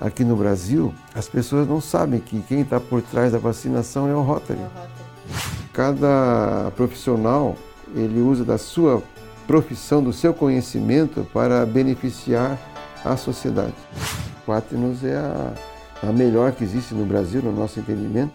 [0.00, 4.14] aqui no Brasil, as pessoas não sabem que quem está por trás da vacinação é
[4.14, 4.60] o Rotary.
[5.72, 7.56] Cada profissional
[7.94, 9.02] ele usa da sua
[9.46, 12.58] profissão, do seu conhecimento para beneficiar
[13.04, 13.74] a sociedade.
[14.44, 15.52] Quaternos é a,
[16.02, 18.32] a melhor que existe no Brasil, no nosso entendimento.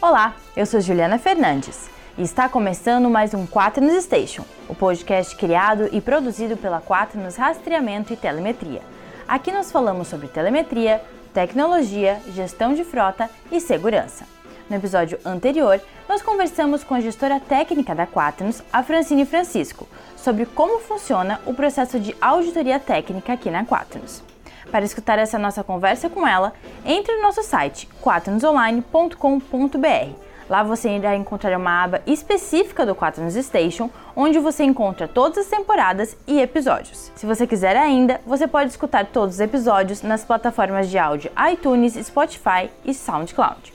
[0.00, 6.00] Olá, eu sou Juliana Fernandes está começando mais um Quaternos Station, o podcast criado e
[6.00, 8.82] produzido pela Quaternos Rastreamento e Telemetria.
[9.28, 11.00] Aqui nós falamos sobre telemetria,
[11.32, 14.26] tecnologia, gestão de frota e segurança.
[14.68, 20.44] No episódio anterior, nós conversamos com a gestora técnica da Quaternos, a Francine Francisco, sobre
[20.44, 24.24] como funciona o processo de auditoria técnica aqui na Quaternos.
[24.72, 26.52] Para escutar essa nossa conversa com ela,
[26.84, 30.27] entre no nosso site quaternosonline.com.br.
[30.48, 35.46] Lá você irá encontrar uma aba específica do Quaternos Station, onde você encontra todas as
[35.46, 37.12] temporadas e episódios.
[37.14, 41.94] Se você quiser ainda, você pode escutar todos os episódios nas plataformas de áudio iTunes,
[42.06, 43.74] Spotify e SoundCloud.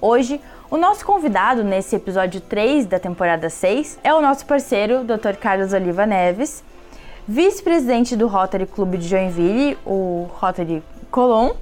[0.00, 5.36] Hoje, o nosso convidado nesse episódio 3 da temporada 6 é o nosso parceiro, Dr.
[5.40, 6.62] Carlos Oliva Neves,
[7.26, 11.54] vice-presidente do Rotary Clube de Joinville, o Rotary Colon,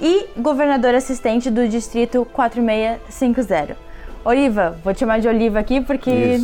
[0.00, 3.87] e governador assistente do Distrito 4650.
[4.24, 6.38] Oliva, vou te chamar de Oliva aqui porque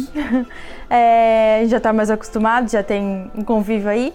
[0.89, 4.12] é, já está mais acostumado, já tem um convívio aí.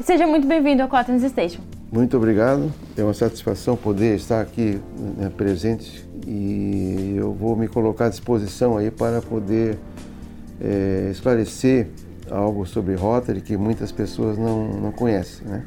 [0.00, 1.60] Seja muito bem-vindo ao Quaternos Station.
[1.92, 4.80] Muito obrigado, é uma satisfação poder estar aqui
[5.18, 9.78] né, presente e eu vou me colocar à disposição aí para poder
[10.60, 11.88] é, esclarecer
[12.30, 15.64] algo sobre Rotary que muitas pessoas não, não conhecem, né?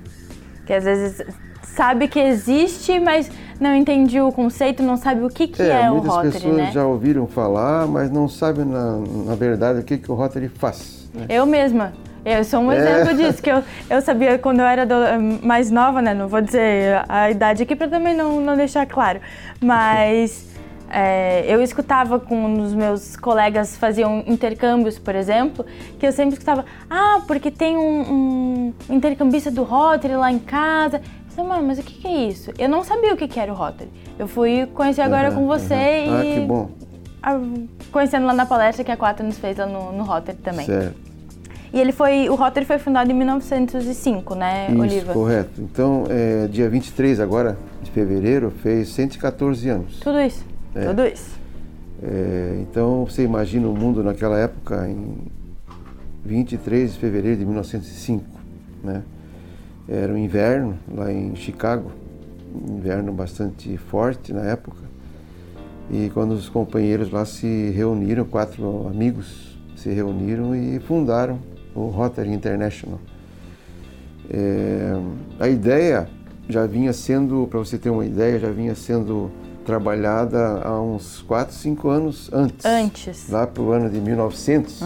[0.65, 1.23] Que às vezes
[1.65, 5.89] sabe que existe, mas não entende o conceito, não sabe o que, que é, é
[5.89, 6.71] o muitas Rotary, pessoas né?
[6.71, 11.09] já ouviram falar, mas não sabem na, na verdade o que, que o Rotary faz.
[11.13, 11.25] Né?
[11.29, 11.93] Eu mesma.
[12.25, 12.77] Eu sou um É.
[12.77, 16.11] exemplo disso, que eu, eu sabia quando eu era do- mais nova, né?
[16.13, 19.19] Não vou dizer a idade aqui para também não, não deixar claro.
[19.61, 20.43] Mas
[20.89, 25.63] é, eu escutava com os meus colegas faziam intercâmbios, por exemplo,
[25.99, 31.01] que eu sempre escutava, ah, porque tem um, um intercambista do Rotary lá em casa.
[31.43, 32.51] "Mãe, mas o que, que é isso?
[32.57, 33.89] Eu não sabia o que, que era o Rotary.
[34.17, 36.23] Eu fui conhecer agora Aham, com você aham.
[36.23, 36.69] e Ah, que bom.
[37.21, 37.39] ah,
[37.91, 40.65] conhecendo lá na palestra que a Quatro nos fez lá no, no Rotary também.
[40.65, 40.95] Certo.
[41.73, 45.13] E ele foi, o Rotary foi fundado em 1905, né, Isso, Oliva?
[45.13, 45.61] correto.
[45.61, 49.99] Então, é, dia 23 agora, de fevereiro, fez 114 anos.
[49.99, 50.85] Tudo isso, É.
[50.85, 51.37] tudo isso.
[52.01, 55.17] É, então, você imagina o mundo naquela época, em
[56.23, 58.23] 23 de fevereiro de 1905,
[58.83, 59.01] né?
[59.87, 61.91] Era um inverno lá em Chicago,
[62.53, 64.83] um inverno bastante forte na época.
[65.91, 71.39] E quando os companheiros lá se reuniram, quatro amigos se reuniram e fundaram
[71.75, 72.99] o Rotary International.
[74.29, 74.99] É,
[75.39, 76.09] a ideia
[76.49, 79.29] já vinha sendo, para você ter uma ideia, já vinha sendo
[79.65, 82.65] trabalhada há uns 4, 5 anos antes.
[82.65, 83.29] Antes.
[83.29, 84.81] Lá para o ano de 1900,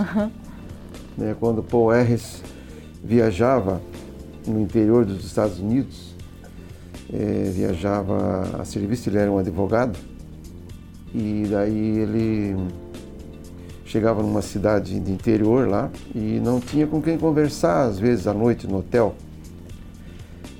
[1.17, 2.41] né, quando Paul Harris
[3.03, 3.81] viajava
[4.47, 6.15] no interior dos Estados Unidos,
[7.11, 9.97] eh, viajava a serviço, ele era um advogado,
[11.13, 12.55] e daí ele
[13.85, 18.33] chegava numa cidade de interior lá e não tinha com quem conversar, às vezes à
[18.33, 19.15] noite no hotel.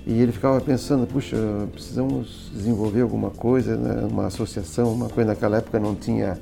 [0.07, 1.37] E ele ficava pensando, puxa,
[1.71, 4.07] precisamos desenvolver alguma coisa, né?
[4.09, 6.39] uma associação, uma coisa naquela época não tinha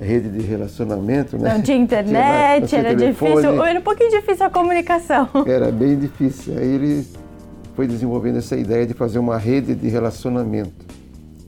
[0.00, 1.54] rede de relacionamento, né?
[1.54, 3.30] Não tinha não internet, tinha era telefone.
[3.36, 5.28] difícil, era um pouquinho difícil a comunicação.
[5.46, 6.56] Era bem difícil.
[6.58, 7.06] Aí ele
[7.74, 10.84] foi desenvolvendo essa ideia de fazer uma rede de relacionamento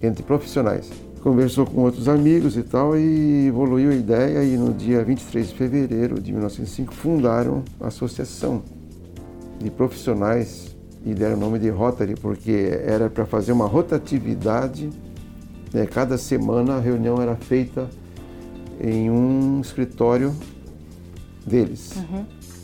[0.03, 0.91] entre profissionais.
[1.23, 5.55] Conversou com outros amigos e tal e evoluiu a ideia e no dia 23 de
[5.55, 8.63] fevereiro de 1905 fundaram a associação
[9.59, 14.89] de profissionais e deram o nome de Rotary porque era para fazer uma rotatividade.
[15.73, 15.87] né?
[15.87, 17.89] Cada semana a reunião era feita
[18.81, 20.35] em um escritório
[21.47, 21.95] deles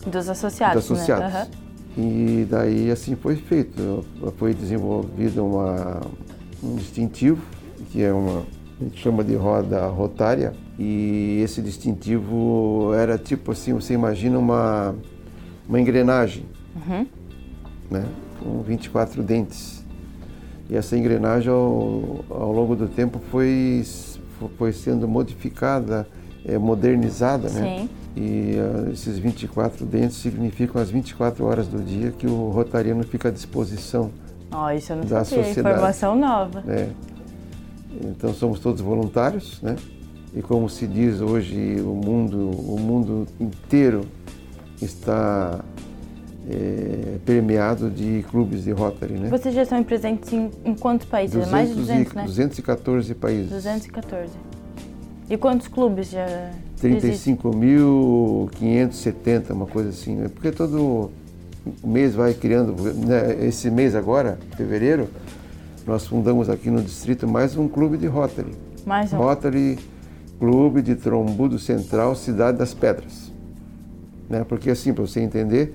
[0.06, 1.32] Dos associados, dos associados.
[1.32, 1.40] né?
[1.40, 1.48] Aham.
[1.96, 4.04] E daí assim foi feito.
[4.38, 6.00] Foi desenvolvido uma,
[6.62, 7.42] um distintivo,
[7.90, 8.44] que é uma,
[8.80, 14.94] a gente chama de roda rotária, e esse distintivo era tipo assim, você imagina uma,
[15.68, 16.46] uma engrenagem,
[17.90, 18.04] né,
[18.42, 19.84] com 24 dentes.
[20.70, 23.82] E essa engrenagem ao, ao longo do tempo foi,
[24.56, 26.06] foi sendo modificada,
[26.44, 27.80] eh, modernizada, né?
[27.80, 27.88] Sim.
[28.16, 33.28] E ah, esses 24 dentes significam as 24 horas do dia que o rotariano fica
[33.28, 34.10] à disposição.
[34.50, 35.76] Ó, isso eu não Da sabia, sociedade.
[35.76, 36.60] informação nova.
[36.60, 36.90] Né?
[38.04, 39.76] Então somos todos voluntários, né?
[40.34, 44.02] E como se diz hoje, o mundo, o mundo inteiro
[44.80, 45.60] está
[46.48, 49.28] é, permeado de clubes de Rotary, né?
[49.28, 51.34] Vocês já estão presentes em, em quantos países?
[51.34, 52.24] 200 Mais de 200, e, né?
[52.24, 53.50] 214 países.
[53.50, 54.32] 214.
[55.30, 56.50] E quantos clubes já
[56.82, 60.16] 35.570, uma coisa assim.
[60.16, 60.28] Né?
[60.28, 61.12] Porque todo
[61.84, 62.74] mês vai criando,
[63.06, 63.46] né?
[63.46, 65.08] esse mês agora, fevereiro,
[65.86, 68.52] nós fundamos aqui no distrito mais um clube de Rotary.
[68.84, 69.18] Mais um.
[69.18, 69.78] Rotary
[70.38, 73.32] Clube de Trombudo Central, Cidade das Pedras.
[74.28, 74.44] Né?
[74.44, 75.72] Porque assim, para você entender,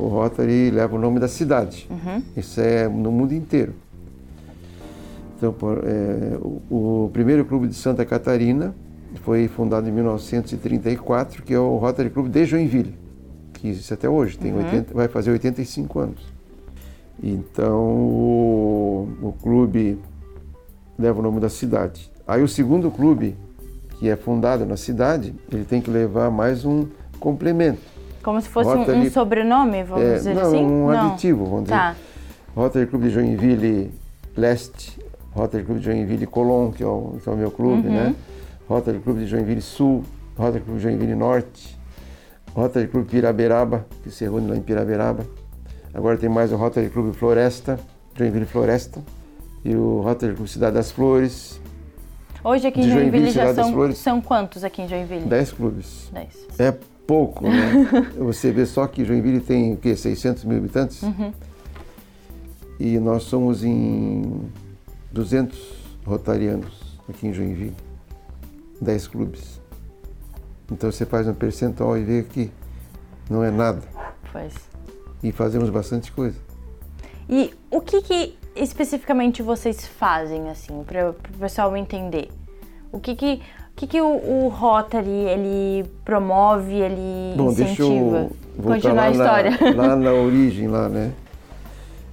[0.00, 1.88] o Rotary leva o nome da cidade.
[1.90, 2.22] Uhum.
[2.36, 3.74] Isso é no mundo inteiro.
[5.36, 8.74] Então, por, é, o, o, primeiro clube de Santa Catarina
[9.22, 12.94] foi fundado em 1934, que é o Rotary Clube de Joinville,
[13.54, 14.58] que existe até hoje, tem uhum.
[14.58, 16.40] 80, vai fazer 85 anos.
[17.22, 19.98] Então, o, o clube
[20.98, 22.10] leva o nome da cidade.
[22.26, 23.36] Aí o segundo clube,
[23.98, 26.86] que é fundado na cidade, ele tem que levar mais um
[27.18, 27.80] complemento.
[28.22, 30.64] Como se fosse Rotary, um, sobrenome, vamos é, dizer não, assim?
[30.64, 31.92] Um não, um aditivo, vamos tá.
[31.92, 32.04] dizer.
[32.54, 33.94] Rotary Clube de Joinville
[34.36, 34.98] Leste,
[35.32, 37.94] Rotary Clube de Joinville Colón, que é o, que é o meu clube, uhum.
[37.94, 38.14] né?
[38.68, 40.04] Rotary Clube de Joinville Sul,
[40.36, 41.78] Rotary Clube de Joinville Norte,
[42.54, 45.24] Rotary Clube Piraberaba, que se reúne lá em Piraberaba.
[45.94, 47.78] Agora tem mais o Rotary Clube Floresta,
[48.14, 49.02] Joinville Floresta,
[49.64, 51.60] e o Rotary Clube Cidade das Flores.
[52.42, 55.26] Hoje aqui em Joinville, Joinville já são, são quantos aqui em Joinville?
[55.26, 56.10] Dez clubes.
[56.12, 56.46] Dez.
[56.58, 56.74] É
[57.10, 57.72] pouco, né?
[58.18, 59.96] Você vê só que Joinville tem o quê?
[59.96, 61.02] 600 mil habitantes?
[61.02, 61.32] Uhum.
[62.78, 64.48] E nós somos em
[65.10, 65.58] 200
[66.06, 67.74] rotarianos aqui em Joinville.
[68.80, 69.60] 10 clubes.
[70.70, 72.48] Então você faz um percentual e vê que
[73.28, 73.82] não é nada.
[74.30, 74.54] Pois.
[75.20, 76.38] E fazemos bastante coisa.
[77.28, 82.30] E o que, que especificamente vocês fazem, assim, para o pessoal entender?
[82.92, 83.42] O que que,
[83.80, 88.28] que, que o, o, Rotary ele promove, ele Bom, incentiva?
[88.58, 89.50] Deixa eu lá a história.
[89.50, 91.12] Na, lá na origem, lá, né?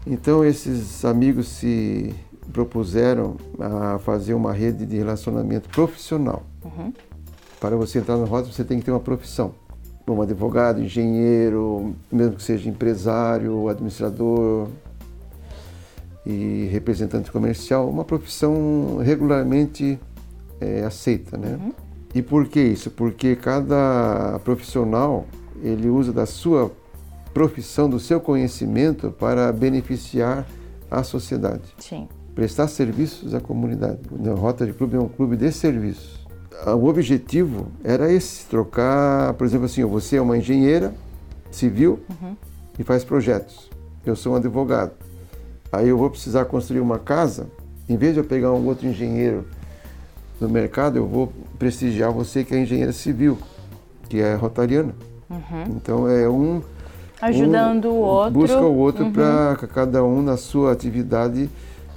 [0.06, 2.16] Então esses amigos se
[2.54, 6.44] propuseram a fazer uma rede de relacionamento profissional.
[6.64, 6.94] Uhum.
[7.60, 9.52] Para você entrar no Rotary, você tem que ter uma profissão.
[10.08, 14.70] Um advogado, engenheiro, mesmo que seja empresário, administrador
[16.26, 20.00] e representante comercial, uma profissão regularmente
[20.60, 21.58] é, aceita, né?
[21.62, 21.74] Uhum.
[22.14, 22.90] E por que isso?
[22.90, 25.26] Porque cada profissional
[25.62, 26.72] ele usa da sua
[27.34, 30.48] profissão, do seu conhecimento para beneficiar
[30.90, 31.64] a sociedade.
[31.78, 32.08] Sim.
[32.34, 34.00] Prestar serviços à comunidade.
[34.12, 36.26] O Rotary Club é um clube de serviços.
[36.66, 40.94] O objetivo era esse, trocar, por exemplo assim, você é uma engenheira
[41.52, 42.36] civil uhum.
[42.80, 43.70] e faz projetos.
[44.06, 44.94] Eu sou um advogado.
[45.72, 47.48] Aí eu vou precisar construir uma casa,
[47.88, 49.46] em vez de eu pegar um outro engenheiro
[50.40, 53.38] no mercado, eu vou prestigiar você que é engenheira civil,
[54.10, 54.94] que é rotariana.
[55.30, 55.76] Uhum.
[55.76, 56.62] Então é um
[57.22, 59.12] ajudando um, o outro, busca o outro uhum.
[59.12, 61.50] para cada um na sua atividade,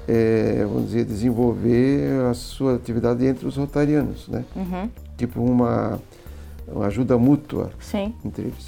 [0.09, 4.45] é, vamos dizer, desenvolver a sua atividade entre os rotarianos, né?
[4.57, 4.89] Uhum.
[5.17, 6.01] Tipo uma,
[6.67, 8.15] uma ajuda mútua Sim.
[8.25, 8.67] entre eles.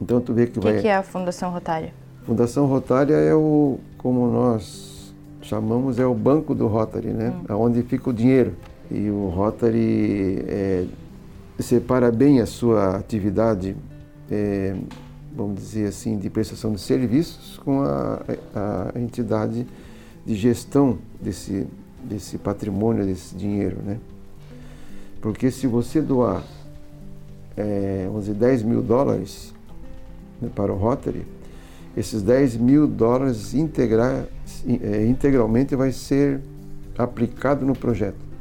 [0.00, 0.74] Então tu vê que O vai.
[0.74, 1.92] que, que é a Fundação Rotária?
[2.24, 7.34] Fundação Rotária é o, como nós chamamos, é o banco do Rotary, né?
[7.50, 7.56] Hum.
[7.56, 8.54] Onde fica o dinheiro.
[8.90, 10.84] E o Rotary é,
[11.58, 13.76] separa bem a sua atividade,
[14.30, 14.76] é,
[15.34, 18.22] vamos dizer assim, de prestação de serviços com a,
[18.94, 19.66] a entidade
[20.24, 21.66] de gestão desse,
[22.04, 23.98] desse patrimônio, desse dinheiro, né?
[25.20, 26.44] Porque se você doar,
[27.56, 29.54] é, vamos dizer, 10 mil dólares
[30.40, 31.24] né, para o Rotary,
[31.96, 34.28] esses 10 mil dólares integra,
[34.66, 36.40] é, integralmente vai ser
[36.98, 38.31] aplicado no projeto.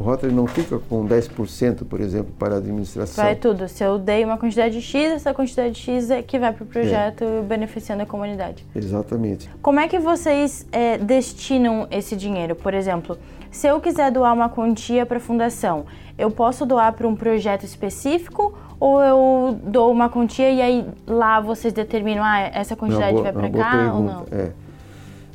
[0.00, 3.22] O Rotary não fica com 10%, por exemplo, para a administração.
[3.22, 3.68] Vai tudo.
[3.68, 7.22] Se eu dei uma quantidade X, essa quantidade X é que vai para o projeto
[7.22, 7.42] é.
[7.42, 8.64] beneficiando a comunidade.
[8.74, 9.50] Exatamente.
[9.60, 12.56] Como é que vocês é, destinam esse dinheiro?
[12.56, 13.18] Por exemplo,
[13.50, 15.84] se eu quiser doar uma quantia para a fundação,
[16.16, 21.40] eu posso doar para um projeto específico ou eu dou uma quantia e aí lá
[21.40, 24.24] vocês determinam, ah, essa quantidade boa, vai para cá ou não?
[24.32, 24.50] É.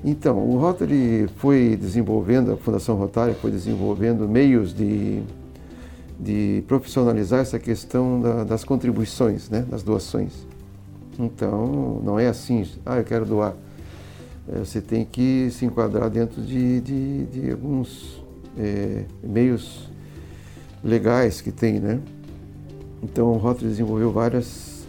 [0.07, 5.24] Então, o Rotary foi desenvolvendo, a Fundação Rotary foi desenvolvendo meios de,
[6.19, 10.31] de profissionalizar essa questão da, das contribuições, né, das doações.
[11.17, 13.55] Então, não é assim, ah, eu quero doar.
[14.47, 18.24] É, você tem que se enquadrar dentro de, de, de alguns
[18.59, 19.89] é, meios
[20.83, 22.00] legais que tem, né?
[23.01, 24.85] Então, o Rotary desenvolveu várias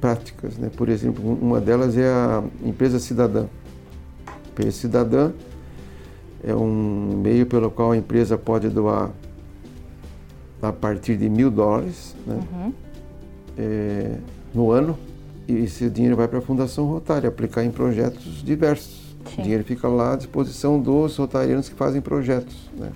[0.00, 0.68] práticas, né?
[0.76, 3.46] Por exemplo, uma delas é a empresa cidadã.
[4.56, 5.32] Empresa cidadã
[6.42, 9.10] é um meio pelo qual a empresa pode doar
[10.62, 12.40] a partir de mil dólares né?
[12.50, 12.72] uhum.
[13.58, 14.16] é,
[14.54, 14.98] no ano
[15.46, 19.14] e esse dinheiro vai para a Fundação Rotária aplicar em projetos diversos.
[19.26, 19.40] Sim.
[19.40, 22.56] O dinheiro fica lá à disposição dos rotarianos que fazem projetos.
[22.78, 22.90] Né?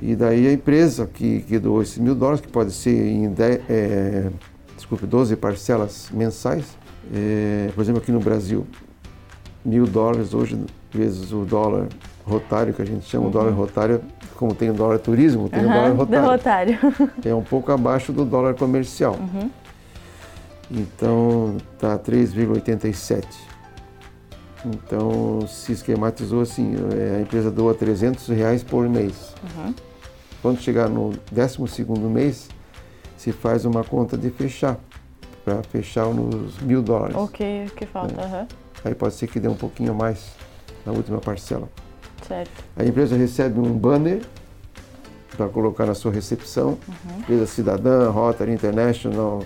[0.00, 3.30] E daí a empresa que, que doou esses mil dólares, que pode ser em
[3.68, 4.30] é,
[4.74, 6.64] desculpe, 12 parcelas mensais,
[7.14, 8.66] é, por exemplo, aqui no Brasil,
[9.64, 10.58] mil dólares hoje,
[10.90, 11.88] vezes o dólar
[12.24, 13.30] rotário, que a gente chama uhum.
[13.30, 14.00] o dólar rotário,
[14.36, 16.78] como tem o dólar turismo, tem uhum, o dólar rotário.
[16.80, 17.10] rotário.
[17.24, 19.16] é um pouco abaixo do dólar comercial.
[19.18, 19.50] Uhum.
[20.70, 23.24] Então, está 3,87.
[24.64, 29.34] Então, se esquematizou assim, é, a empresa doa 300 reais por mês.
[29.42, 29.74] Uhum.
[30.42, 32.48] Quando chegar no 12 mês,
[33.16, 34.78] se faz uma conta de fechar,
[35.44, 37.16] para fechar nos mil dólares.
[37.16, 38.20] Ok, o que falta.
[38.20, 38.24] É.
[38.24, 38.46] Uhum.
[38.84, 40.30] Aí pode ser que dê um pouquinho mais
[40.84, 41.68] na última parcela.
[42.26, 42.64] Certo.
[42.76, 44.22] A empresa recebe um banner
[45.36, 46.78] para colocar na sua recepção.
[46.86, 47.18] Uhum.
[47.20, 49.42] Empresa Cidadã, Rotary International,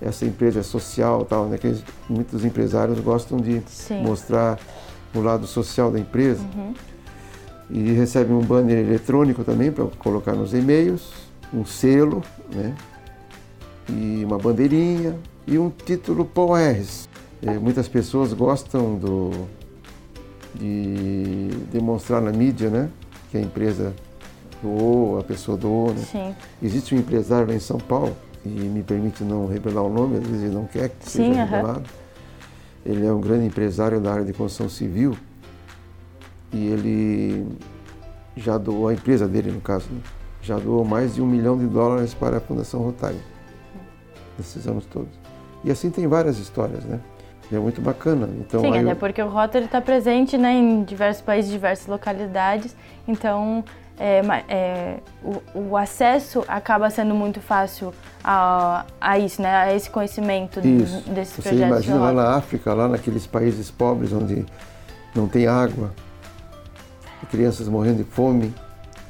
[0.00, 1.56] essa empresa é social, tal, né?
[1.58, 1.74] Que
[2.08, 4.02] muitos empresários gostam de Sim.
[4.02, 4.58] mostrar
[5.14, 6.42] o lado social da empresa.
[6.42, 6.74] Uhum.
[7.70, 11.12] E recebe um banner eletrônico também para colocar nos e-mails,
[11.54, 12.22] um selo,
[12.52, 12.74] né?
[13.88, 17.08] E uma bandeirinha e um título PORs.
[17.08, 17.11] É,
[17.60, 19.30] muitas pessoas gostam do,
[20.54, 22.88] de demonstrar na mídia, né?
[23.30, 23.94] Que a empresa
[24.62, 26.02] doou, a pessoa doou, né?
[26.02, 26.34] Sim.
[26.62, 30.26] Existe um empresário lá em São Paulo e me permite não revelar o nome, às
[30.26, 31.84] vezes ele não quer que Sim, seja revelado.
[32.84, 35.16] Ele é um grande empresário da área de construção civil
[36.52, 37.46] e ele
[38.36, 40.00] já doou, a empresa dele no caso, né?
[40.42, 43.20] já doou mais de um milhão de dólares para a Fundação Rotário
[44.36, 45.12] nesses anos todos.
[45.64, 47.00] E assim tem várias histórias, né?
[47.56, 48.28] É muito bacana.
[48.40, 48.96] Então, Sim, até eu...
[48.96, 52.74] porque o Rotary está presente né, em diversos países, diversas localidades,
[53.06, 53.64] então
[53.98, 57.92] é, é, o, o, acesso acaba sendo muito fácil
[58.24, 59.54] a, a isso, né?
[59.54, 61.08] A esse conhecimento isso.
[61.10, 61.58] desses Você projetos.
[61.58, 64.44] Você imagina lá na África, lá naqueles países pobres onde
[65.14, 65.92] não tem água,
[67.30, 68.52] crianças morrendo de fome.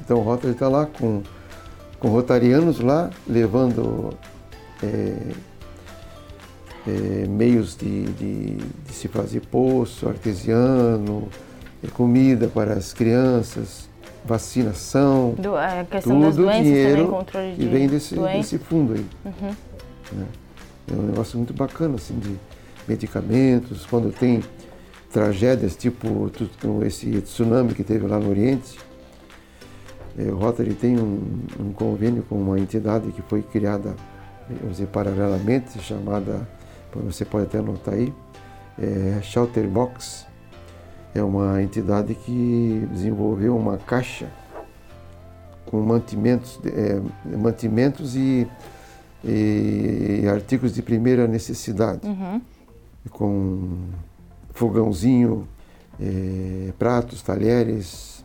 [0.01, 1.21] Então o Rotary está lá com,
[1.99, 4.13] com rotarianos lá, levando
[4.81, 5.17] é,
[6.87, 11.27] é, meios de, de, de, se fazer poço artesiano,
[11.83, 13.89] é, comida para as crianças,
[14.25, 18.57] vacinação, Do, a questão tudo das doenças dinheiro também, controle de que vem desse, desse
[18.57, 19.05] fundo aí.
[19.25, 19.55] Uhum.
[20.13, 20.25] Né?
[20.91, 22.35] É um negócio muito bacana, assim, de
[22.87, 24.43] medicamentos, quando tem
[25.11, 26.31] tragédias, tipo
[26.85, 28.77] esse tsunami que teve lá no Oriente,
[30.17, 33.95] o Rotary tem um, um, convênio com uma entidade que foi criada,
[34.47, 36.47] vamos dizer, paralelamente, chamada,
[36.99, 38.13] você pode até anotar aí,
[38.77, 40.25] é Shelter Box,
[41.13, 44.27] é uma entidade que desenvolveu uma caixa
[45.65, 47.01] com mantimentos, é,
[47.37, 48.47] mantimentos e,
[49.23, 52.41] e, artigos de primeira necessidade, uhum.
[53.09, 53.89] com
[54.51, 55.47] fogãozinho,
[55.99, 58.23] é, pratos, talheres,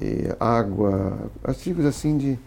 [0.00, 2.38] é, água, artigos assim de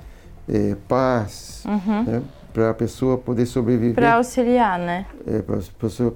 [0.48, 2.04] é, paz, uhum.
[2.04, 3.96] né, para a pessoa poder sobreviver.
[3.96, 5.06] Para auxiliar, né?
[5.26, 6.16] É, para pessoa,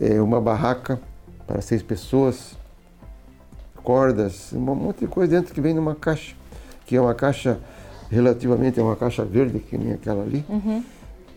[0.00, 1.00] é, uma barraca
[1.46, 2.56] para seis pessoas,
[3.82, 6.34] cordas, um monte de coisa dentro que vem numa caixa,
[6.86, 7.58] que é uma caixa
[8.12, 10.44] relativamente é uma caixa verde que nem aquela ali.
[10.48, 10.84] Uhum.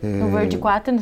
[0.02, 1.00] É, o verde 4 no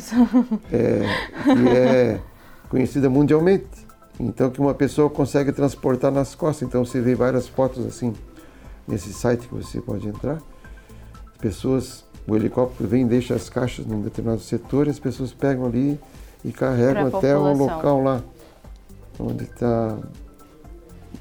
[0.73, 1.03] é,
[1.43, 2.21] que é
[2.69, 3.85] conhecida mundialmente.
[4.21, 6.69] Então que uma pessoa consegue transportar nas costas.
[6.69, 8.15] Então você vê várias fotos assim
[8.87, 10.39] nesse site que você pode entrar.
[11.33, 15.33] As pessoas, o helicóptero vem e deixa as caixas num determinado setor, e as pessoas
[15.33, 15.99] pegam ali
[16.45, 18.23] e carregam Pra até o local lá
[19.19, 19.97] onde está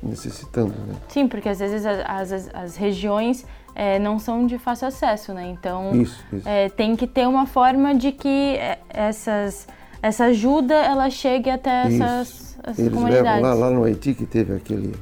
[0.02, 0.74] necessitando.
[0.88, 0.96] Né?
[1.10, 3.46] Sim, porque às vezes as, as, as regiões
[3.76, 5.48] é, não são de fácil acesso, né?
[5.48, 6.48] Então Isso, isso.
[6.48, 9.68] é, tem que ter uma forma de que é, essas,
[10.02, 13.26] essa ajuda ela chegue até essas, essas Eles comunidades.
[13.42, 14.94] levam lá, lá no Haiti que teve aquele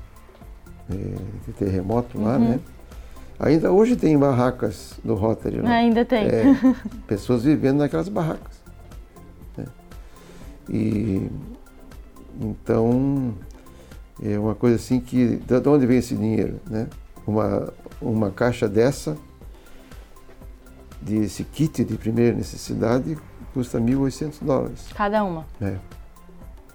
[0.89, 2.49] é, terremoto lá, Uhum.
[2.49, 2.59] né?
[3.43, 5.71] Ainda hoje tem barracas do Rotary lá.
[5.71, 6.25] Ainda tem.
[6.27, 6.43] É,
[7.07, 8.61] pessoas vivendo naquelas barracas.
[9.57, 9.65] né?
[10.69, 11.27] E
[12.39, 13.33] então
[14.21, 16.87] é uma coisa assim que de de onde vem esse dinheiro, né?
[17.25, 19.17] Uma uma caixa dessa
[21.01, 23.17] desse kit de primeira necessidade
[23.55, 24.85] custa 1.800 dólares.
[24.93, 25.47] Cada uma.
[25.59, 25.79] né?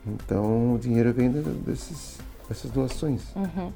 [0.05, 2.19] Então o dinheiro vem desses,
[2.49, 3.23] dessas doações.
[3.37, 3.73] Uhum.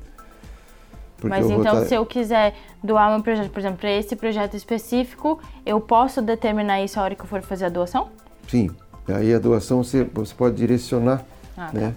[1.29, 5.39] Mas então, Rotary- se eu quiser doar meu projeto, por exemplo, para esse projeto específico,
[5.67, 8.09] eu posso determinar isso a hora que eu for fazer a doação?
[8.49, 8.71] Sim,
[9.09, 11.23] aí a doação você, você pode direcionar,
[11.57, 11.79] Ah, tá.
[11.79, 11.95] né?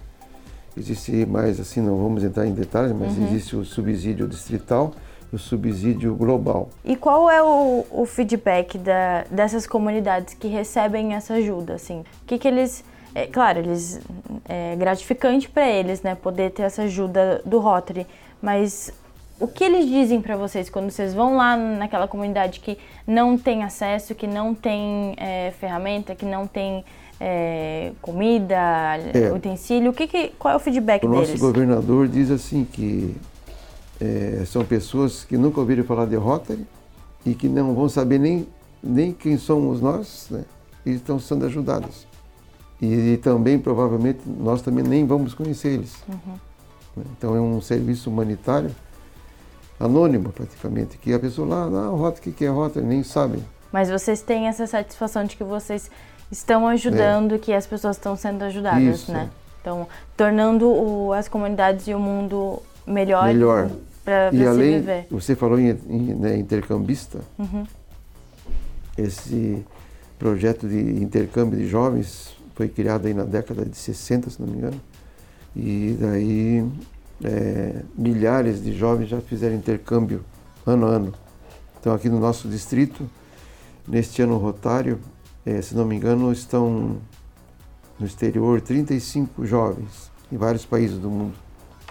[0.75, 3.27] Existe mais assim, não vamos entrar em detalhes, mas Uhum.
[3.27, 4.92] existe o subsídio distrital
[5.32, 6.70] e o subsídio global.
[6.84, 12.00] E qual é o, o feedback da- dessas comunidades que recebem essa ajuda, assim?
[12.00, 12.84] O que que eles...
[13.15, 14.01] É, claro, eles
[14.50, 18.08] é gratificante para eles, né, poder ter essa ajuda do Rotary,
[18.42, 18.92] mas
[19.43, 23.62] o que eles dizem para vocês quando vocês vão lá naquela comunidade que não tem
[23.62, 26.85] acesso, que não tem é, ferramenta, que não tem
[27.19, 28.57] é, comida,
[29.35, 29.91] utensílio?
[29.91, 31.41] O que que, qual é o feedback O nosso deles?
[31.41, 33.17] governador diz assim que
[34.00, 36.65] é, são pessoas que nunca ouviram falar de Rotary
[37.25, 38.47] e que não vão saber nem,
[38.81, 40.45] nem quem somos nós, né?
[40.85, 42.07] E estão sendo ajudados.
[42.81, 45.95] E, também, provavelmente, nós também nem vamos conhecer eles.
[46.07, 46.33] Uhum.
[46.95, 47.03] né?
[47.17, 48.71] Então é um serviço humanitário
[49.84, 52.86] anônimo, praticamente, que a pessoa lá, ah, Rotary, o que é Rotary?
[52.86, 53.44] Nem sabem.
[53.72, 55.90] Mas vocês têm essa satisfação de que vocês
[56.32, 59.30] estão ajudando, que as pessoas estão sendo ajudadas, Isso, né?
[59.32, 59.44] é.
[59.62, 59.88] Então,
[60.18, 63.70] tornando o- as comunidades e o mundo melhor, Melhor.
[64.04, 65.08] para E se além, viver.
[65.10, 67.19] você falou em, em, né, intercambista,
[68.98, 69.63] esse
[70.19, 74.58] projeto de intercâmbio de jovens foi criado aí na década de 60, se não me
[74.58, 74.80] engano,
[75.56, 76.65] e daí
[77.23, 80.23] é, milhares de jovens já fizeram intercâmbio
[80.65, 81.13] ano a ano.
[81.80, 83.10] Então aqui no nosso distrito,
[83.88, 84.99] neste ano rotário,
[85.45, 86.97] eh, se não me engano, estão
[87.99, 91.36] no exterior 35 jovens em vários países do mundo.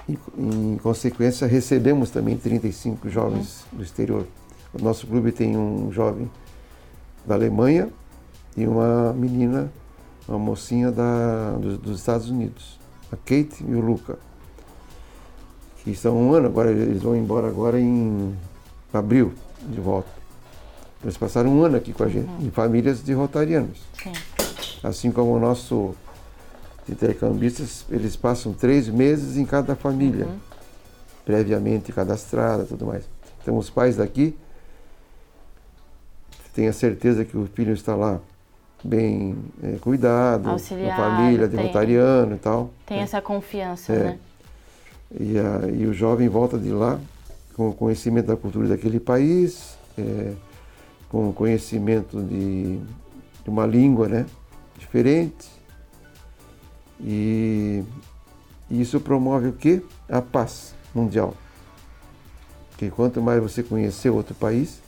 [0.08, 4.26] E, em consequência, recebemos também 35 jovens do exterior.
[4.72, 6.30] O nosso clube tem um jovem
[7.26, 7.90] da Alemanha
[8.56, 9.70] e uma menina,
[10.26, 12.80] uma mocinha da, dos, dos Estados Unidos,
[13.12, 14.18] a Kate e o Luca,
[15.82, 18.34] que estão um ano agora, eles vão embora agora em
[18.92, 19.32] abril,
[19.68, 20.08] de volta.
[21.02, 23.80] Eles passaram um ano aqui com a gente, em famílias de rotarianos.
[24.02, 24.12] Sim.
[24.82, 25.94] Assim como o nosso
[26.88, 30.28] intercambistas, eles passam três meses em cada família,
[31.24, 33.04] previamente cadastrada tudo mais.
[33.42, 34.36] Então os pais daqui
[36.54, 38.20] têm a certeza que o filho está lá
[38.84, 42.70] bem é, cuidado, Auxiliado, na família, de tem- rotariano e tal.
[42.84, 43.98] Tem essa confiança, É.
[44.04, 44.18] né?
[45.18, 46.98] E, a- e o jovem volta de lá
[47.55, 50.33] com o conhecimento da cultura daquele país, é,
[51.09, 54.27] com o conhecimento de, de uma língua né,
[54.79, 55.51] diferente.
[57.01, 57.83] E
[58.70, 59.83] isso promove o quê?
[60.09, 61.35] A paz mundial.
[62.70, 64.81] Porque quanto mais você conhecer outro país,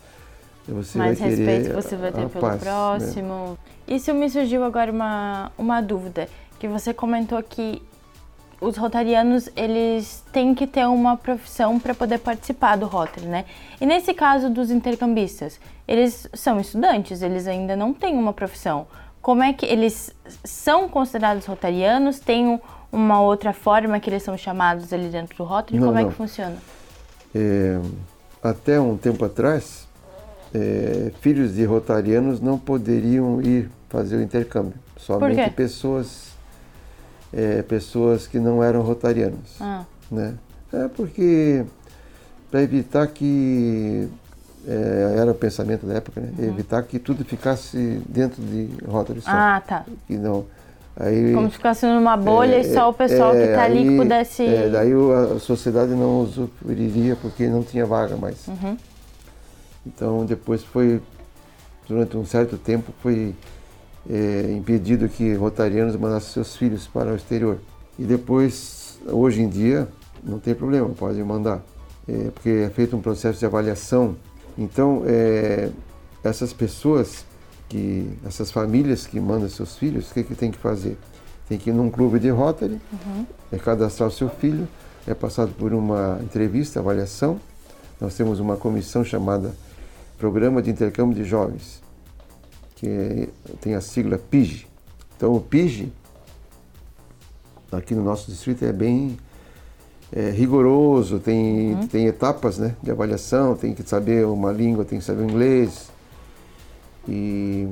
[0.66, 2.58] você Mais vai querer respeito você vai ter pelo paz, né?
[2.60, 3.58] próximo.
[3.86, 7.82] Isso me surgiu agora uma, uma dúvida, que você comentou que
[8.60, 13.44] os rotarianos, eles têm que ter uma profissão para poder participar do Rotary, né?
[13.80, 18.86] E nesse caso dos intercambistas, eles são estudantes, eles ainda não têm uma profissão.
[19.20, 20.14] Como é que eles
[20.44, 22.18] são considerados rotarianos?
[22.20, 22.60] Tem um-
[22.92, 25.78] uma outra forma que eles são chamados ali dentro do Rotary?
[25.78, 26.10] Não, Como é não.
[26.10, 26.56] que funciona?
[27.34, 27.80] É,
[28.42, 29.88] até um tempo atrás,
[30.54, 34.74] é, filhos de rotarianos não poderiam ir fazer o intercâmbio.
[34.96, 36.33] Somente pessoas,
[37.34, 39.56] é, pessoas que não eram rotarianos.
[39.60, 40.34] Ah, Né?
[40.72, 41.64] É porque
[42.50, 44.08] para evitar que
[44.66, 46.32] é, era o pensamento da época, né?
[46.38, 49.30] evitar que tudo ficasse dentro de Rotary só.
[49.30, 49.36] Uhum.
[49.36, 49.84] ah tá.
[50.06, 50.46] Que não.
[50.96, 53.96] Aí, Como se ficasse numa bolha e só o pessoal que é, tá ali que
[53.96, 54.46] pudesse.
[54.46, 58.46] é, daí a sociedade não usufruiria porque não tinha vaga mais.
[58.46, 58.76] Uhum.
[59.84, 61.02] Então depois foi,
[61.88, 63.34] durante um certo tempo, foi
[64.08, 67.58] é, impedido que rotarianos mandassem seus filhos para o exterior.
[67.98, 69.88] E depois, hoje em dia,
[70.22, 71.62] não tem problema, pode mandar.
[72.06, 74.16] É, porque é feito um processo de avaliação.
[74.58, 75.70] Então, é,
[76.22, 77.24] essas pessoas
[77.68, 80.96] que essas famílias que mandam seus filhos, o que, que tem que fazer?
[81.48, 83.26] Tem que ir num clube de Rotary, uhum.
[83.50, 84.68] é cadastrar o seu filho,
[85.06, 87.38] é passado por uma entrevista, avaliação.
[88.00, 89.54] Nós temos uma comissão chamada
[90.18, 91.82] Programa de Intercâmbio de Jovens,
[92.84, 93.28] que é,
[93.60, 94.66] tem a sigla PIG.
[95.16, 95.90] Então o PIG,
[97.72, 99.16] aqui no nosso distrito, é bem
[100.12, 101.86] é, rigoroso, tem, uhum.
[101.88, 105.90] tem etapas né, de avaliação, tem que saber uma língua, tem que saber inglês,
[107.08, 107.66] e,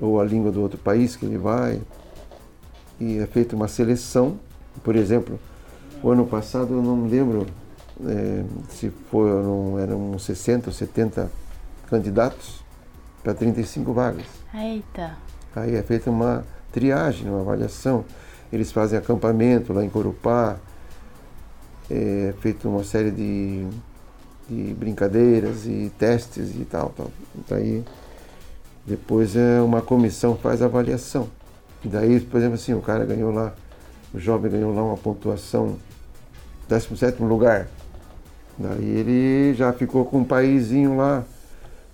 [0.00, 1.80] ou a língua do outro país que ele vai.
[2.98, 4.38] E é feita uma seleção.
[4.82, 5.38] Por exemplo,
[6.02, 7.46] o ano passado eu não me lembro
[8.04, 11.30] é, se foram eram 60 ou 70
[11.88, 12.64] candidatos
[13.22, 14.24] para 35 vagas.
[14.54, 15.16] Eita!
[15.54, 18.04] Aí é feita uma triagem, uma avaliação.
[18.52, 20.56] Eles fazem acampamento lá em Corupá,
[21.90, 23.66] é feita uma série de,
[24.48, 27.10] de brincadeiras e testes e tal, tal.
[27.48, 27.84] Daí
[28.86, 31.28] depois é uma comissão faz a avaliação.
[31.84, 33.52] E daí, por exemplo, assim, o cara ganhou lá,
[34.14, 35.76] o jovem ganhou lá uma pontuação
[36.68, 37.68] 17 lugar.
[38.58, 41.24] Daí ele já ficou com um paísinho lá,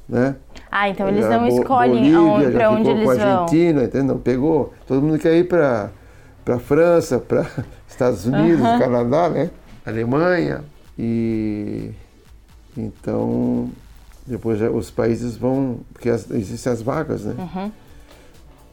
[0.09, 0.37] né?
[0.71, 2.13] Ah, então eles não escolhem
[2.53, 3.43] para onde eles com vão.
[3.43, 4.17] Argentina, entendeu?
[4.19, 4.73] Pegou.
[4.87, 5.91] Todo mundo quer ir para
[6.45, 7.47] para França, para
[7.89, 8.79] Estados Unidos, uh -huh.
[8.79, 9.51] Canadá, né?
[9.87, 10.65] Alemanha
[10.99, 11.91] e
[12.77, 13.71] então
[14.27, 17.35] depois os países vão porque as, existem as vagas, né?
[17.39, 17.73] Uhum.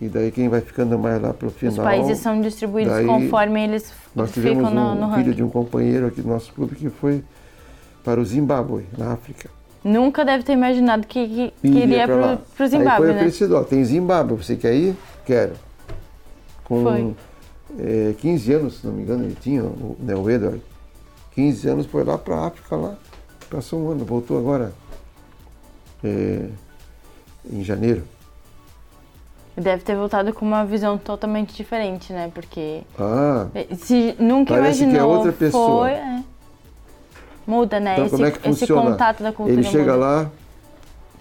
[0.01, 1.73] E daí quem vai ficando mais lá para o final.
[1.73, 5.31] Os países são distribuídos daí, conforme eles nós tivemos ficam no, no no filho ranking.
[5.35, 7.23] de um companheiro aqui do nosso clube que foi
[8.03, 9.49] para o Zimbábue, na África.
[9.83, 13.15] Nunca deve ter imaginado que, que, que iria para o Zimbábue, Aí foi né?
[13.15, 14.95] oferecido, ó, tem Zimbábue, você quer ir?
[15.25, 15.53] Quero.
[16.65, 17.15] Com Foi.
[17.79, 20.61] é, 15 anos, se não me engano, ele tinha, o, né, o Edward.
[21.33, 22.95] 15 anos foi lá para a África, lá.
[23.49, 24.73] Passou um ano, voltou agora
[26.03, 26.47] é,
[27.51, 28.03] em janeiro.
[29.55, 32.31] Deve ter voltado com uma visão totalmente diferente, né?
[32.33, 35.79] Porque Ah, se nunca Parece que é imaginou outra pessoa.
[35.79, 36.23] foi, é.
[37.49, 37.93] Muda, né?
[37.93, 38.91] então esse, como é que esse funciona?
[38.91, 39.95] contato da cultura Ele chega muda.
[39.95, 40.31] lá,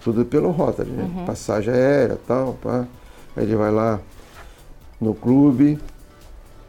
[0.03, 1.05] tudo pelo Rotary, né?
[1.05, 1.25] Uhum.
[1.25, 2.87] Passagem aérea tal, pá.
[3.37, 3.99] Aí ele vai lá
[5.01, 5.79] no clube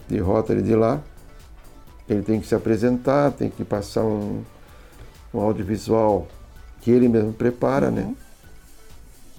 [0.08, 1.02] de Rotary de lá.
[2.08, 4.42] Ele tem que se apresentar, tem que passar um,
[5.34, 6.28] um audiovisual
[6.82, 8.04] que ele mesmo prepara, né?
[8.04, 8.16] Uhum.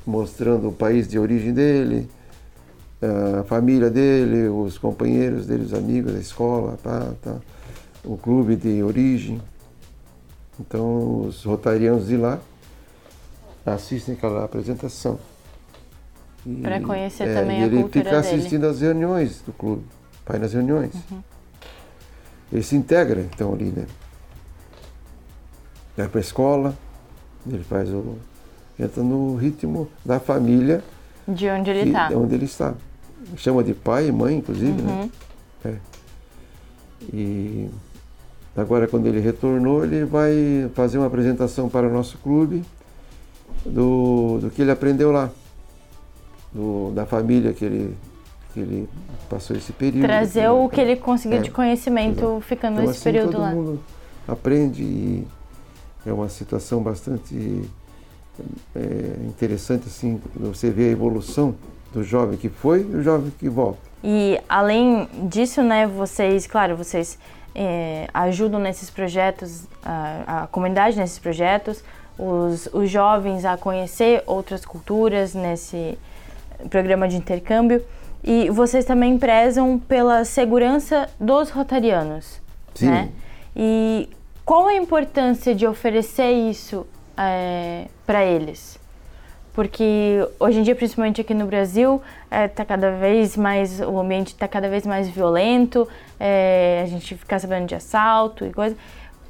[0.07, 2.09] Mostrando o país de origem dele,
[3.41, 7.37] a família dele, os companheiros dele, os amigos da escola, pá, tá,
[8.05, 9.41] o clube de origem.
[10.61, 12.39] Então os rotarianos de lá
[13.65, 15.19] assistem aquela apresentação.
[16.63, 18.37] Pra conhecer é, também a ele cultura fica dele.
[18.39, 19.85] assistindo às reuniões do clube,
[20.27, 20.95] vai nas reuniões.
[21.11, 21.23] Uhum.
[22.53, 23.87] Ele se integra então ali, né?
[25.97, 26.75] Vai para a escola,
[27.47, 28.17] ele faz o.
[28.79, 30.83] entra no ritmo da família
[31.29, 32.09] De onde ele que- tá.
[32.15, 32.75] onde ele está.
[33.37, 34.93] Chama de pai e mãe, inclusive, né?
[35.03, 35.71] Uhum.
[35.71, 35.77] É.
[37.13, 37.71] E
[38.57, 42.65] agora quando ele retornou, ele vai fazer uma apresentação para o nosso clube
[43.65, 45.31] do, do que ele aprendeu lá.
[46.53, 47.97] Do, da família que ele,
[48.53, 48.89] que ele
[49.29, 50.05] passou esse período.
[50.07, 52.41] Trazer o que ele conseguiu É, de conhecimento exato.
[52.41, 53.51] ficando Então, nesse assim, período todo lá.
[53.53, 53.81] mundo
[54.27, 55.27] aprende e
[56.05, 57.63] é uma situação bastante
[58.75, 61.55] é, interessante assim, você vê a evolução
[61.93, 63.79] do jovem que foi e o jovem que volta.
[64.03, 67.19] E além disso, né, vocês, claro, vocês
[67.55, 71.83] é, ajudam nesses projetos, a, a comunidade nesses projetos,
[72.19, 75.99] os, os jovens a conhecer outras culturas nesse
[76.69, 77.83] programa de intercâmbio.
[78.23, 82.41] E vocês também prezam pela segurança dos rotarianos,
[82.75, 82.91] Sim.
[82.91, 83.09] né?
[83.57, 84.09] E
[84.45, 86.87] qual a importância de oferecer isso
[88.07, 88.80] para eles?
[89.53, 94.47] Porque hoje em dia, principalmente aqui no Brasil, está cada vez mais o ambiente está
[94.47, 98.77] cada vez mais violento, é, a gente fica sabendo de assalto e coisa.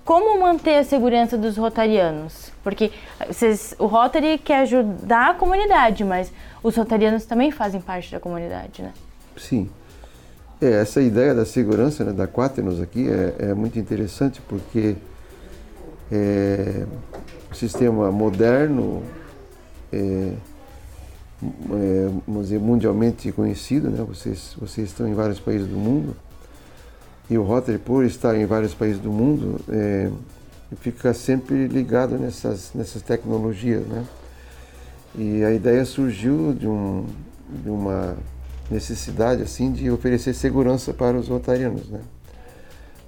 [0.04, 2.50] Como manter a segurança dos rotarianos?
[2.62, 2.90] Porque
[3.26, 8.82] vocês, o Rotary quer ajudar a comunidade, mas os rotarianos também fazem parte da comunidade,
[8.82, 8.92] né?
[9.36, 9.70] Sim.
[10.60, 14.96] É, essa ideia da segurança né, da Quaternos aqui é, é muito interessante porque
[16.12, 16.84] é
[17.50, 19.02] um sistema moderno,
[19.92, 20.32] é,
[21.42, 24.04] é, vamos dizer, mundialmente conhecido, né?
[24.06, 26.14] vocês, vocês estão em vários países do mundo
[27.30, 30.10] e o Rotary, por estar em vários países do mundo, é,
[30.80, 33.86] fica sempre ligado nessas, nessas tecnologias.
[33.86, 34.04] Né?
[35.14, 37.06] E a ideia surgiu de, um,
[37.48, 38.16] de uma
[38.68, 42.00] necessidade assim de oferecer segurança para os rotarianos, né?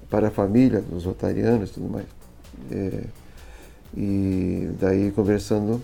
[0.08, 2.06] para a família dos rotarianos e tudo mais.
[2.70, 3.04] É,
[3.96, 5.82] e daí conversando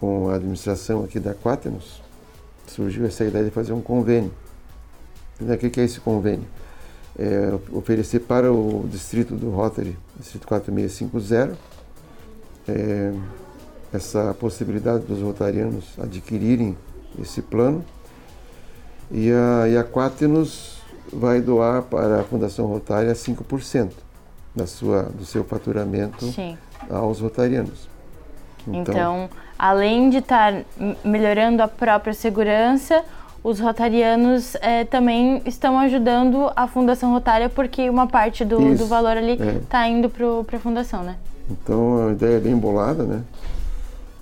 [0.00, 2.02] com a administração aqui da Quaternos,
[2.66, 4.32] surgiu essa ideia de fazer um convênio.
[5.40, 6.46] O que é esse convênio?
[7.18, 11.56] É oferecer para o distrito do Rotary, distrito 4650,
[12.68, 13.12] é,
[13.92, 16.76] essa possibilidade dos rotarianos adquirirem
[17.20, 17.84] esse plano
[19.10, 20.78] e a, e a Quaternos
[21.12, 23.92] vai doar para a Fundação Rotária 5%
[24.54, 26.58] da sua, do seu faturamento Sim.
[26.90, 27.88] aos rotarianos.
[28.66, 30.62] Então, então além de estar
[31.04, 33.02] melhorando a própria segurança,
[33.42, 39.16] os rotarianos é, também estão ajudando a Fundação Rotária porque uma parte do, do valor
[39.16, 39.60] ali está é.
[39.68, 41.16] Tá indo para a Fundação, né?
[41.48, 43.22] Então a ideia é bem bolada, né?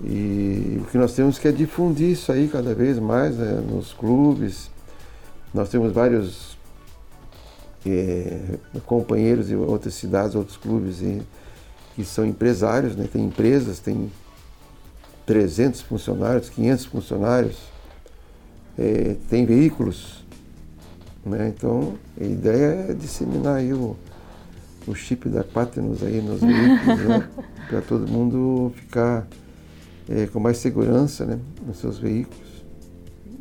[0.03, 3.63] E o que nós temos que é difundir isso aí cada vez mais né?
[3.67, 4.71] nos clubes.
[5.55, 6.59] Nós temos vários
[7.87, 11.23] é, companheiros de outras cidades, outros clubes e,
[11.95, 13.09] que são empresários, né?
[13.11, 14.11] Tem empresas, tem
[15.27, 17.59] 300 funcionários, 500 funcionários,
[18.79, 20.25] é, tem veículos.
[21.25, 21.53] Né?
[21.57, 23.97] Então, a ideia é disseminar aí o,
[24.87, 27.29] o chip da Quaternos aí nos veículos, né?
[27.69, 29.27] para todo mundo ficar
[30.09, 31.39] é, com mais segurança né?
[31.67, 32.45] nos seus veículos.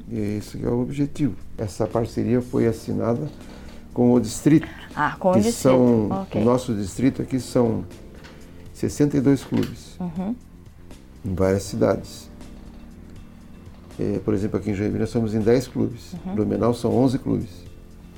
[0.10, 1.36] E é esse que é o objetivo.
[1.58, 3.28] Essa parceria foi assinada
[3.93, 4.67] com o distrito.
[4.96, 5.56] Ah, com o distrito.
[5.56, 6.41] São, okay.
[6.41, 7.84] O nosso distrito aqui são
[8.74, 9.98] 62 clubes.
[10.00, 10.36] Uhum
[11.26, 12.30] em várias cidades.
[14.00, 16.14] É, por exemplo, aqui em Joinville nós somos em 10 clubes.
[16.26, 16.36] Uhum.
[16.36, 17.50] Blumenau são 11 clubes.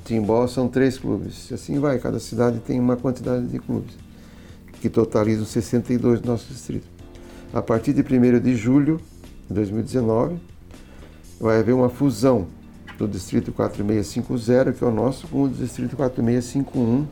[0.04, 1.52] Timbó são 3 clubes.
[1.52, 3.94] Assim vai, cada cidade tem uma quantidade de clubes,
[4.80, 6.86] que totalizam 62 no nosso distrito.
[7.52, 9.00] A partir de 1 de julho
[9.48, 10.36] de 2019,
[11.40, 12.46] vai haver uma fusão
[12.96, 17.06] do distrito 4650, que é o nosso, com o distrito 4651,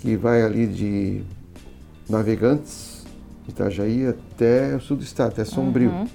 [0.00, 1.22] que vai ali de
[2.08, 2.97] Navegantes
[3.48, 5.90] Itajaí até o sul do estado, até Sombrio.
[5.90, 6.06] Uhum.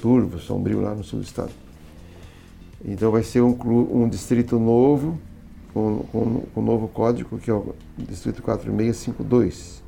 [0.00, 1.50] Turvo, Sombrio lá no sul do estado.
[2.84, 3.56] Então vai ser um,
[3.92, 5.18] um distrito novo,
[5.74, 9.80] com, com, com um novo código, que é o Distrito 4652.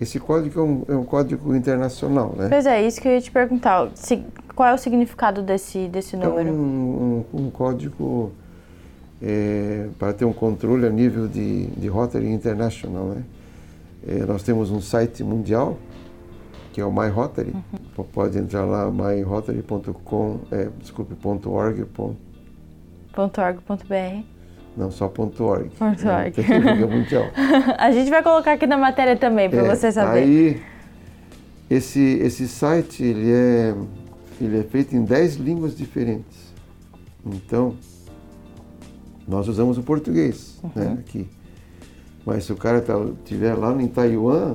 [0.00, 2.48] Esse código é um, é um, código internacional, né?
[2.48, 3.90] Pois é, isso que eu ia te perguntar.
[3.94, 4.22] Se,
[4.54, 6.48] qual é o significado desse, desse número?
[6.48, 8.32] É um, um, um código
[9.22, 13.22] é, para ter um controle a nível de, de Rotary International, né?
[14.06, 15.78] É, nós temos um site mundial,
[16.72, 17.52] que é o MyRotary.
[17.96, 18.04] Uhum.
[18.04, 21.14] Pode entrar lá, myrotary.com, é, desculpe,
[21.46, 21.86] .org.
[23.16, 24.24] .org.br.
[24.76, 25.70] Não, só .org.
[25.78, 26.34] Ponto é, .org.
[26.40, 27.24] É, mundial.
[27.78, 30.18] A gente vai colocar aqui na matéria também, para é, você saber.
[30.18, 30.62] Aí,
[31.70, 33.74] esse, esse site, ele é,
[34.40, 36.52] ele é feito em 10 línguas diferentes.
[37.24, 37.76] Então,
[39.26, 40.82] nós usamos o português, né, uhum.
[40.82, 41.26] né, aqui.
[42.24, 44.54] Mas se o cara estiver tá, lá em Taiwan,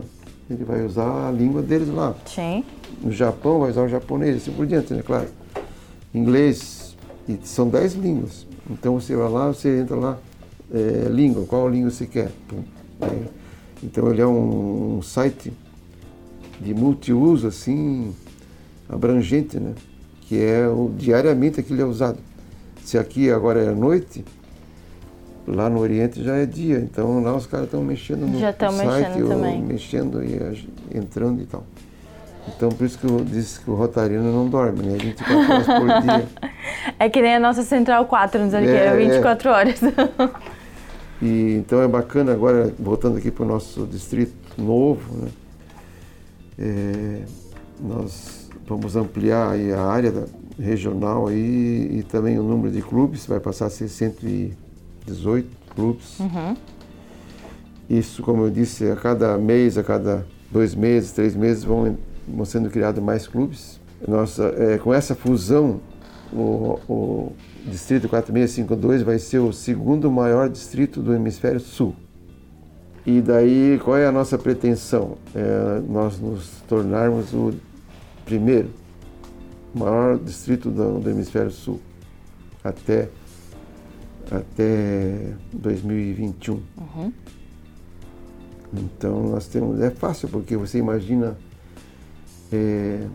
[0.49, 2.15] ele vai usar a língua deles lá.
[2.25, 2.63] Sim.
[3.01, 5.03] No Japão vai usar o japonês, assim por diante, né?
[5.05, 5.27] Claro.
[6.13, 6.95] Inglês,
[7.27, 8.47] e são dez línguas.
[8.69, 10.17] Então você vai lá, você entra lá,
[10.73, 12.31] é, língua, qual língua você quer.
[13.01, 13.23] É,
[13.83, 15.53] então ele é um, um site
[16.59, 18.13] de multiuso, assim,
[18.87, 19.73] abrangente, né?
[20.21, 22.17] Que é o, diariamente aquilo é usado.
[22.83, 24.25] Se aqui agora é noite,
[25.53, 29.19] lá no Oriente já é dia, então lá os caras estão mexendo no, já site,
[29.19, 31.63] mexendo, mexendo e entrando e tal.
[32.47, 34.97] Então por isso que eu disse que o Rotariano não dorme, né?
[34.97, 36.27] 24 horas por dia.
[36.97, 39.51] É que nem a nossa Central 4, não sei é, é 24 é.
[39.51, 39.79] horas.
[41.21, 45.29] E, então é bacana agora, voltando aqui para o nosso distrito novo, né?
[46.57, 47.21] É,
[47.77, 50.23] nós vamos ampliar a área da,
[50.59, 54.57] regional aí, e também o número de clubes, vai passar a ser 100
[55.09, 56.19] 18 clubes.
[56.19, 56.55] Uhum.
[57.89, 62.45] Isso, como eu disse, a cada mês, a cada dois meses, três meses vão, vão
[62.45, 63.79] sendo criados mais clubes.
[64.07, 65.81] Nossa, é, com essa fusão,
[66.31, 67.31] o, o
[67.65, 71.95] Distrito 4652 vai ser o segundo maior distrito do Hemisfério Sul.
[73.05, 75.17] E daí, qual é a nossa pretensão?
[75.33, 77.53] É nós nos tornarmos o
[78.23, 78.69] primeiro
[79.73, 81.79] maior distrito do, do Hemisfério Sul
[82.63, 83.09] até
[84.31, 86.53] até 2021.
[86.55, 87.13] Uhum.
[88.73, 89.79] Então nós temos.
[89.81, 91.37] É fácil porque você imagina
[92.51, 93.07] é,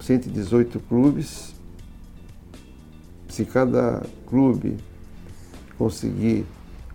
[0.00, 1.54] 118 clubes.
[3.28, 4.78] Se cada clube
[5.76, 6.46] conseguir,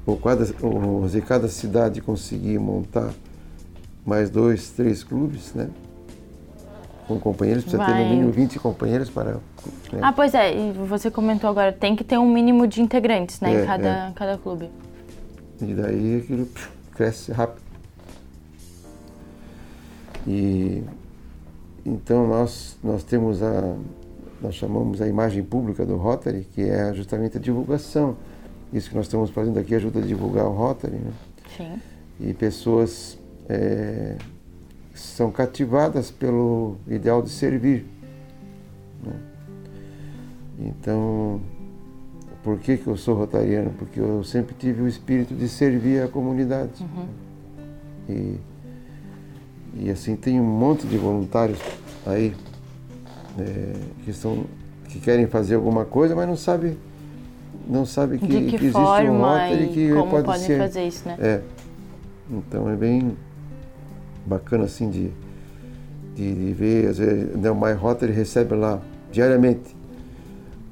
[0.05, 3.13] ou cada, ou se cada cidade conseguir montar
[4.03, 5.69] mais dois, três clubes, né?
[7.13, 7.93] Com companheiros, precisa Vai.
[7.93, 9.33] ter no mínimo 20 companheiros para.
[9.33, 9.39] Né?
[10.01, 13.53] Ah, pois é, e você comentou agora, tem que ter um mínimo de integrantes né,
[13.53, 14.11] é, em cada, é.
[14.15, 14.69] cada clube.
[15.61, 16.47] E daí aquilo
[16.95, 17.61] cresce rápido.
[20.27, 20.83] E
[21.85, 23.75] então nós, nós temos a,
[24.41, 28.17] nós chamamos a imagem pública do Rotary, que é justamente a divulgação.
[28.71, 30.95] Isso que nós estamos fazendo aqui ajuda a divulgar o Rotary.
[30.95, 31.11] Né?
[31.57, 31.81] Sim.
[32.19, 33.17] E pessoas
[33.49, 34.15] é,
[35.01, 37.85] são cativadas pelo ideal de servir.
[39.03, 39.13] Né?
[40.59, 41.41] Então,
[42.43, 43.71] por que, que eu sou rotariano?
[43.71, 46.71] Porque eu sempre tive o espírito de servir a comunidade.
[46.81, 47.05] Uhum.
[48.09, 48.39] E,
[49.75, 51.59] e assim, tem um monte de voluntários
[52.05, 52.35] aí
[53.39, 54.45] é, que, são,
[54.87, 56.77] que querem fazer alguma coisa, mas não sabem
[57.67, 60.57] não sabe que, que, que existe um Rotary e que pode podem ser.
[60.57, 61.15] fazer isso, né?
[61.19, 61.41] É.
[62.29, 63.15] Então é bem
[64.25, 65.11] bacana assim de,
[66.15, 68.79] de, de ver, às vezes, né, o My Rotary recebe lá
[69.11, 69.75] diariamente.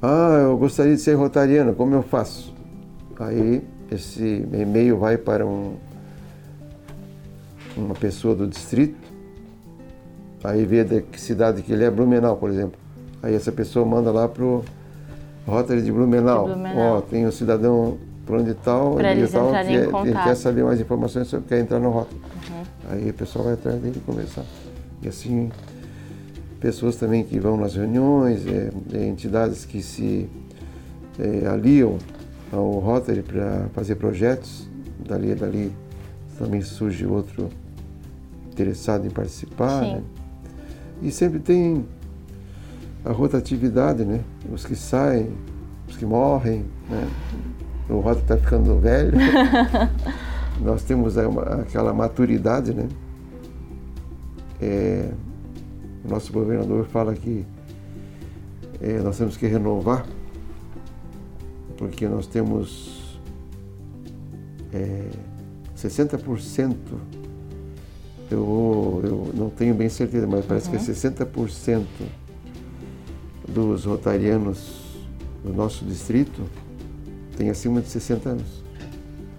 [0.01, 2.53] Ah, eu gostaria de ser rotariano, como eu faço?
[3.19, 5.75] Aí esse e-mail vai para um,
[7.75, 9.09] uma pessoa do distrito,
[10.43, 12.79] aí vê de que cidade que ele é, Blumenau, por exemplo.
[13.21, 14.63] Aí essa pessoa manda lá pro
[15.45, 16.47] Rotary de Blumenau.
[16.47, 16.97] De Blumenau.
[16.97, 19.71] Ó, tem um cidadão por onde tal, ele tal, que
[20.07, 22.21] ele quer saber mais informações sobre quer entrar no Rotary.
[22.89, 24.45] Aí o pessoal vai atrás dele conversar.
[25.01, 25.51] E assim,
[26.59, 30.27] pessoas também que vão nas reuniões, é, é, entidades que se
[31.19, 31.97] é, aliam
[32.51, 34.67] ao Rotary para fazer projetos,
[35.07, 35.71] dali dali
[36.37, 37.49] também surge outro
[38.51, 39.81] interessado em participar.
[39.81, 40.03] Né?
[41.01, 41.85] E sempre tem
[43.05, 44.21] a rotatividade, né?
[44.51, 45.29] Os que saem,
[45.87, 47.07] os que morrem, né?
[47.89, 49.17] O Rotary está ficando velho.
[50.59, 52.87] Nós temos aquela maturidade, né?
[54.61, 55.09] É,
[56.03, 57.45] o nosso governador fala que
[58.81, 60.05] é, nós temos que renovar,
[61.77, 63.19] porque nós temos
[64.73, 65.09] é,
[65.77, 66.75] 60%,
[68.29, 71.85] eu, eu não tenho bem certeza, mas parece que é 60%
[73.47, 74.79] dos rotarianos
[75.43, 76.43] do nosso distrito
[77.37, 78.68] tem acima de 60 anos.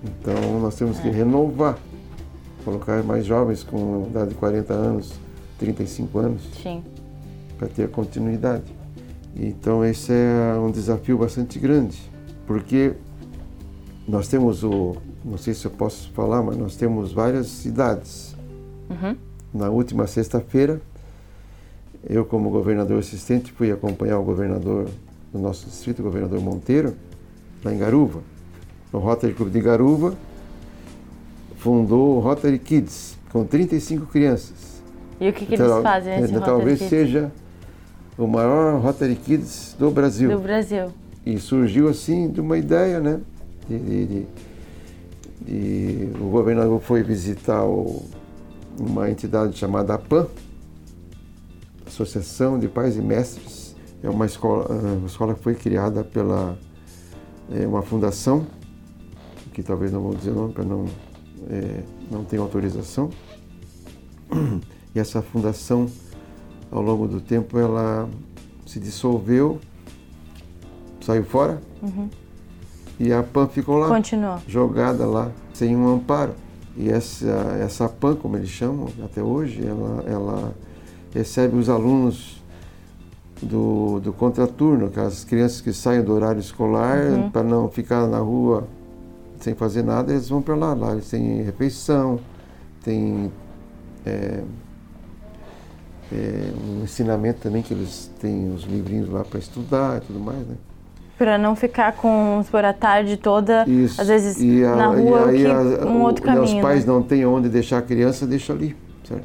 [0.04, 1.78] Então nós temos que renovar,
[2.64, 5.12] colocar mais jovens com idade de 40 anos,
[5.58, 6.42] 35 anos,
[7.58, 8.64] para ter a continuidade.
[9.36, 12.00] Então esse é um desafio bastante grande,
[12.46, 12.94] porque
[14.08, 18.34] nós temos o, não sei se eu posso falar, mas nós temos várias cidades.
[18.88, 19.16] Uhum.
[19.52, 20.80] Na última sexta-feira,
[22.08, 24.88] eu como governador assistente fui acompanhar o governador
[25.32, 26.94] do nosso distrito, o governador Monteiro,
[27.62, 28.20] lá em Garuva.
[28.92, 30.14] O Rotary Clube de Garuva
[31.56, 34.82] fundou o Rotary Kids, com 35 crianças.
[35.20, 37.32] E o que, que Então, eles fazem nesse então, Rotary talvez Kids seja
[38.18, 40.30] o maior Rotary Kids do Brasil.
[40.30, 40.86] do Brasil?
[41.24, 43.20] E surgiu assim de uma ideia, né?
[43.68, 44.26] De, de- de-
[45.42, 48.02] de- o governador foi visitar o-
[48.78, 50.26] uma entidade chamada APAM,
[51.86, 53.76] Associação de Pais e Mestres.
[54.02, 56.56] É uma escola, ah, uma escola que foi criada pela
[57.52, 58.46] é, uma fundação,
[59.52, 60.86] que talvez não vou dizer o nome para não
[61.48, 63.10] é, não ter autorização.
[64.94, 65.88] E essa fundação,
[66.70, 68.08] ao longo do tempo, ela
[68.66, 69.60] se dissolveu,
[71.00, 71.60] saiu fora
[72.98, 74.38] e a PAN ficou lá Continuou.
[74.46, 76.34] jogada lá sem um amparo.
[76.76, 77.26] E essa,
[77.60, 80.54] essa PAN, como eles chamam até hoje, ela, ela
[81.14, 82.42] recebe os alunos
[83.42, 88.66] do, do contraturno, aquelas crianças que saem do horário escolar para não ficar na rua
[89.40, 90.74] sem fazer nada, eles vão para lá.
[90.74, 92.20] Lá eles têm refeição,
[92.84, 93.32] tem
[94.06, 94.42] é,
[96.12, 100.38] é, um ensinamento também que eles têm os livrinhos lá para estudar e tudo mais,
[100.46, 100.56] né?
[101.16, 104.00] Pra não ficar com, por a tarde toda, Isso.
[104.00, 106.56] às vezes E a- na e rua, aí que, a- um o- outro né, caminho.
[106.56, 106.92] Os pais né?
[106.92, 108.74] não têm onde deixar a criança, deixa ali,
[109.04, 109.24] certo?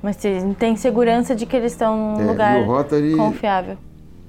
[0.00, 3.76] Mas tem, segurança de que eles estão num É, lugar e Rotary confiável.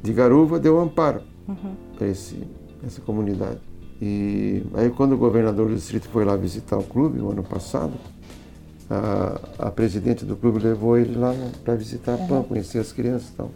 [0.01, 1.73] de Garuva deu amparo Uhum.
[1.97, 3.59] para essa comunidade.
[4.05, 7.93] E aí quando o governador do distrito foi lá visitar o clube, o ano passado,
[8.89, 12.27] a, a presidente do clube levou ele lá para visitar a Uhum.
[12.27, 13.49] PAN, conhecer as crianças e tal.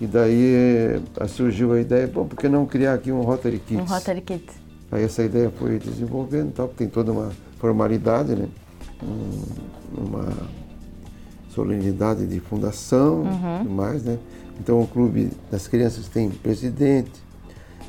[0.00, 3.80] E daí eh, surgiu a ideia, bom, por que não criar aqui um Rotary Kids?
[3.88, 4.56] Um Rotary Kids.
[4.90, 7.30] Aí essa ideia foi desenvolvendo, e tal, tem toda uma
[7.60, 8.48] formalidade, né?
[9.04, 10.26] Um- uma
[11.50, 13.54] solenidade de fundação, Uhum.
[13.54, 14.18] e tudo mais, né?
[14.58, 17.12] Então o clube das crianças tem presidente,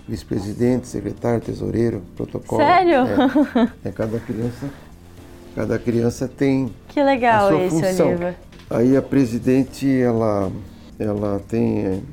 [0.08, 2.62] vice-presidente, secretário, tesoureiro, protocolo.
[2.62, 3.00] Sério?
[3.84, 4.70] É, é cada criança,
[5.56, 8.08] cada criança tem Que legal a sua esse, função.
[8.10, 8.36] Oliva.
[8.70, 10.52] Aí a presidente, ela,
[11.00, 12.04] ela tem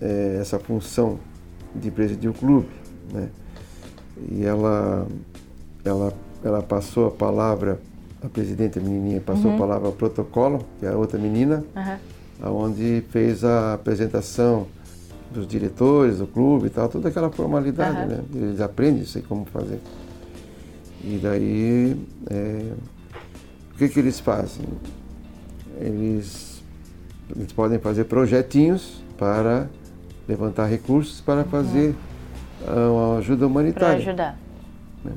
[0.00, 1.18] é, essa função
[1.74, 2.68] de presidir o clube,
[3.12, 3.28] né?
[4.30, 5.06] E ela,
[5.84, 7.78] ela, ela passou a palavra,
[8.22, 11.98] a presidente, a menininha, passou a palavra ao protocolo, que é a outra menina, Aham.
[12.52, 14.66] onde fez a apresentação
[15.30, 18.06] dos diretores do clube e tal, toda aquela formalidade, Aham.
[18.06, 18.20] né?
[18.34, 19.80] Eles aprendem isso aí como fazer.
[21.04, 21.96] E daí,
[22.30, 22.72] é,
[23.72, 24.64] o que que eles fazem?
[25.80, 26.62] Eles,
[27.34, 29.68] eles podem fazer projetinhos para
[30.28, 31.94] levantar recursos para fazer
[32.66, 33.96] ah, uma ajuda Para humanitária.
[33.98, 34.38] ajudar.
[35.04, 35.12] Né?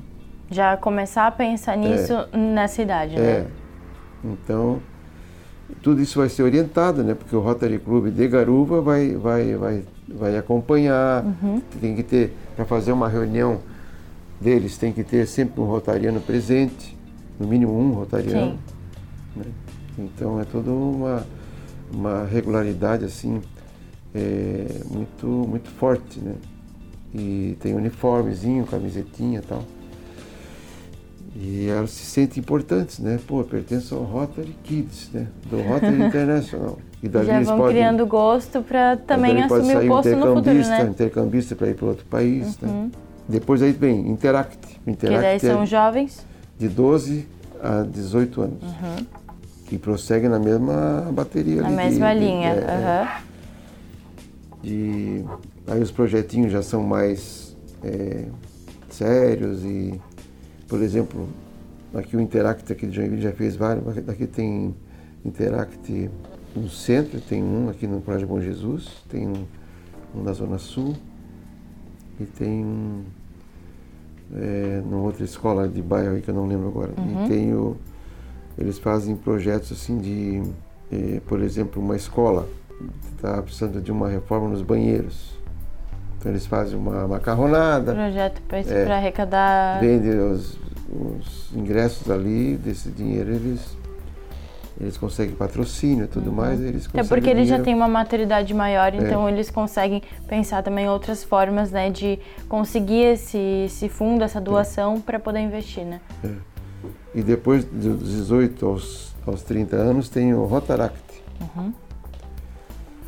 [0.50, 3.20] Já começar a pensar nisso nessa idade, É.
[3.42, 3.48] né?
[4.24, 4.80] Então,
[5.82, 7.14] tudo isso vai ser orientado, né?
[7.14, 11.24] Porque o Rotary Club de Garuva vai, vai, vai, vai acompanhar.
[11.24, 11.62] Uhum.
[11.80, 13.60] Tem que ter, para fazer uma reunião
[14.40, 16.98] deles, tem que ter sempre um rotariano presente,
[17.40, 18.58] no mínimo um rotariano.
[19.36, 19.52] Sim.
[19.98, 21.26] Então é toda uma,
[21.92, 23.42] uma regularidade assim
[24.14, 26.36] é, muito, muito forte, né?
[27.14, 29.64] E tem uniformezinho, camisetinha e tal.
[31.36, 33.18] E elas se sentem importantes, né?
[33.26, 35.28] Pô, eu pertenço ao Rotary Kids, né?
[35.50, 36.78] Do Rotary International.
[37.02, 40.78] E dali Já vão podem, criando gosto para também assumir o posto no futuro, intercambista,
[40.78, 40.84] né?
[40.84, 40.90] Uhum.
[40.90, 42.90] intercambista para ir para outro país, né?
[43.30, 44.58] Depois aí vem Interact.
[44.84, 46.26] Que Interact daí é são jovens.
[46.60, 47.26] de 12
[47.64, 48.64] a 18 anos.
[49.72, 52.50] E prossegue na mesma bateria Na de- mesma de- linha.
[52.50, 52.76] é, é.
[52.76, 53.22] aham.
[54.62, 55.24] de
[55.68, 58.26] aí os projetinhos já são mais é,
[58.90, 60.00] sérios e
[60.72, 61.28] por exemplo
[61.94, 64.74] aqui o Interact aqui de Joinville já fez vários aqui tem
[65.26, 66.10] Interact
[66.56, 69.46] no centro tem um aqui no Colégio Bom Jesus tem um,
[70.16, 70.96] um na Zona Sul
[72.18, 73.04] e tem um
[74.34, 77.76] é, numa outra escola de bairro aí que eu não lembro agora e tem o
[78.58, 80.42] eles fazem projetos assim de
[80.90, 82.48] eh, por exemplo uma escola
[83.14, 85.41] está precisando de uma reforma nos banheiros.
[86.22, 88.92] Então eles fazem uma macarronada, Projeto para É.
[88.98, 89.80] arrecadar.
[89.80, 90.56] vendem os,
[90.88, 93.76] os ingressos ali, desse dinheiro eles,
[94.80, 97.64] eles conseguem patrocínio e tudo mais, eles conseguem porque eles já dinheiro.
[97.64, 98.98] têm uma maturidade maior, É.
[98.98, 105.02] então eles conseguem pensar também outras formas, né, de conseguir esse, esse fundo, essa doação
[105.02, 106.00] para poder investir, né?
[107.16, 111.02] E depois dos 18 aos, aos 30 anos tem o Rotaract.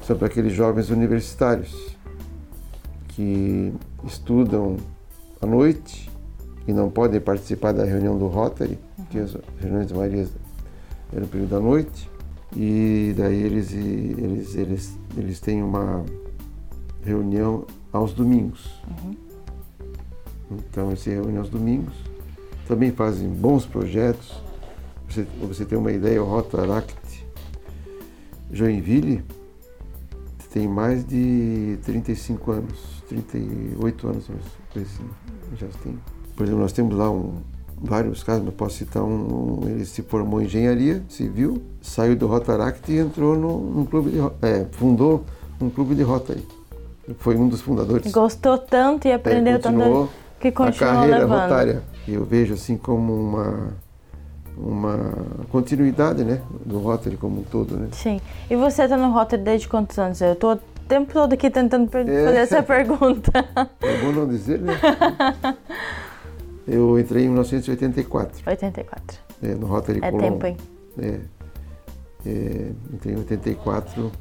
[0.02, 1.93] São para aqueles jovens universitários
[3.16, 3.74] que
[4.06, 4.78] estudam
[5.42, 6.10] à noite
[6.68, 10.28] e não podem participar da reunião do Rotary, que as reuniões de Maria
[11.12, 12.10] eram no período da noite.
[12.56, 16.06] E daí eles, eles, eles, eles têm uma
[17.04, 18.82] reunião aos domingos.
[20.52, 21.94] Então, eles se reúnem aos domingos.
[22.68, 24.42] Também fazem bons projetos.
[25.10, 26.96] Você, você ter uma ideia, o Rotaract
[28.52, 29.24] Joinville
[30.54, 34.30] tem mais de 35 anos, 38 anos,
[34.76, 35.10] assim,
[35.58, 35.98] já tem.
[36.36, 37.36] Por exemplo, nós temos lá um,
[37.78, 42.28] vários casos, mas posso citar um, um, ele se formou em engenharia civil, saiu do
[42.28, 45.24] Rotaract e entrou no, num clube de, é, fundou
[45.62, 46.46] um clube de Rotary.
[47.20, 48.12] Foi um dos fundadores.
[48.12, 50.10] Gostou tanto e É, aprendeu tanto
[50.40, 51.42] que a continuou carreira levando.
[51.42, 51.84] rotária.
[52.08, 53.74] Eu vejo assim como uma,
[54.58, 55.14] uma
[55.52, 57.76] continuidade né, do Rotary como um todo.
[57.76, 57.90] Né?
[57.92, 58.22] Sim.
[58.50, 60.22] E você tá no Rotary desde quantos anos?
[60.22, 62.26] Eu tô o tempo todo aqui tentando É.
[62.26, 63.32] fazer essa pergunta.
[63.82, 64.74] É bom não dizer, né?
[66.68, 69.20] Eu entrei em 1984, 84.
[69.42, 70.24] é, no Rotary É Colombo.
[70.40, 70.58] tempo, hein?
[70.98, 71.20] É,
[72.26, 74.12] é, entrei em 84.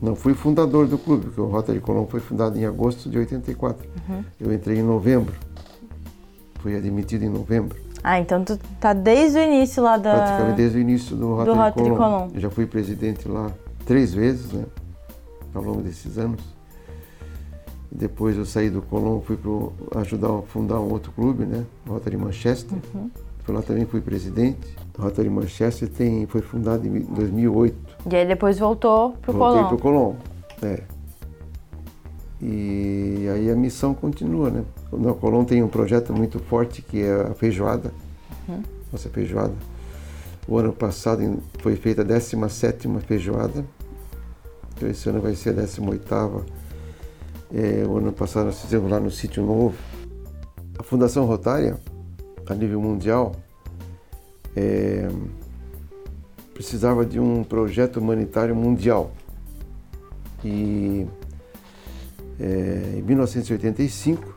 [0.00, 3.88] Não fui fundador do clube, porque o Rotary Colombo foi fundado em agosto de 84.
[4.08, 4.24] Uhum.
[4.40, 5.34] Eu entrei em novembro.
[6.60, 7.76] Fui admitido em novembro.
[8.02, 10.14] Ah, então tu tá desde o início lá da...
[10.14, 11.96] praticamente desde o início do Rotary, Rotary Colombo.
[11.96, 12.34] Colombo.
[12.34, 13.50] Eu já fui presidente lá
[13.84, 14.64] três vezes, né,
[15.54, 16.42] ao longo desses anos.
[17.90, 21.92] Depois eu saí do Colombo, fui pro, ajudar a fundar um outro clube, né, o
[21.92, 22.78] Rotary Manchester.
[22.94, 23.10] Uhum.
[23.44, 24.76] Foi lá também fui presidente.
[24.98, 27.76] O Rotary Manchester tem, foi fundado em 2008.
[28.10, 29.68] E aí depois voltou pro Voltei Colombo.
[29.68, 30.16] pro Colombo.
[30.62, 30.82] É.
[32.42, 34.64] E aí a missão continua, né?
[34.92, 37.92] No Colombo tem um projeto muito forte que é a feijoada.
[38.92, 39.54] Nossa feijoada.
[40.46, 43.64] O ano passado foi feita a 17ª feijoada.
[44.78, 46.44] Então esse ano vai ser a 18ª.
[47.52, 49.76] É, o ano passado nós fizemos lá no Sítio Novo.
[50.78, 51.76] A Fundação Rotária,
[52.48, 53.34] a nível mundial,
[54.54, 55.08] é,
[56.54, 59.10] precisava de um projeto humanitário mundial.
[60.44, 61.04] E
[62.38, 64.32] é, em 1985,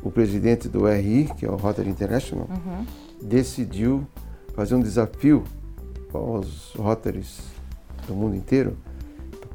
[0.00, 2.48] o presidente do RI, que é o Rotary International,
[3.20, 4.06] decidiu
[4.54, 5.42] fazer um desafio
[6.14, 7.40] aos Rotaries
[8.06, 8.76] do mundo inteiro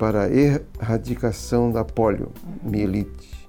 [0.02, 3.48] para a erradicação da poliomielite.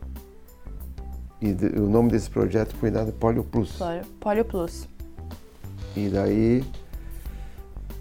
[1.40, 3.72] E de- o nome desse projeto foi dado Polio Plus.
[3.78, 4.86] Polio- Polio Plus.
[5.96, 6.62] E daí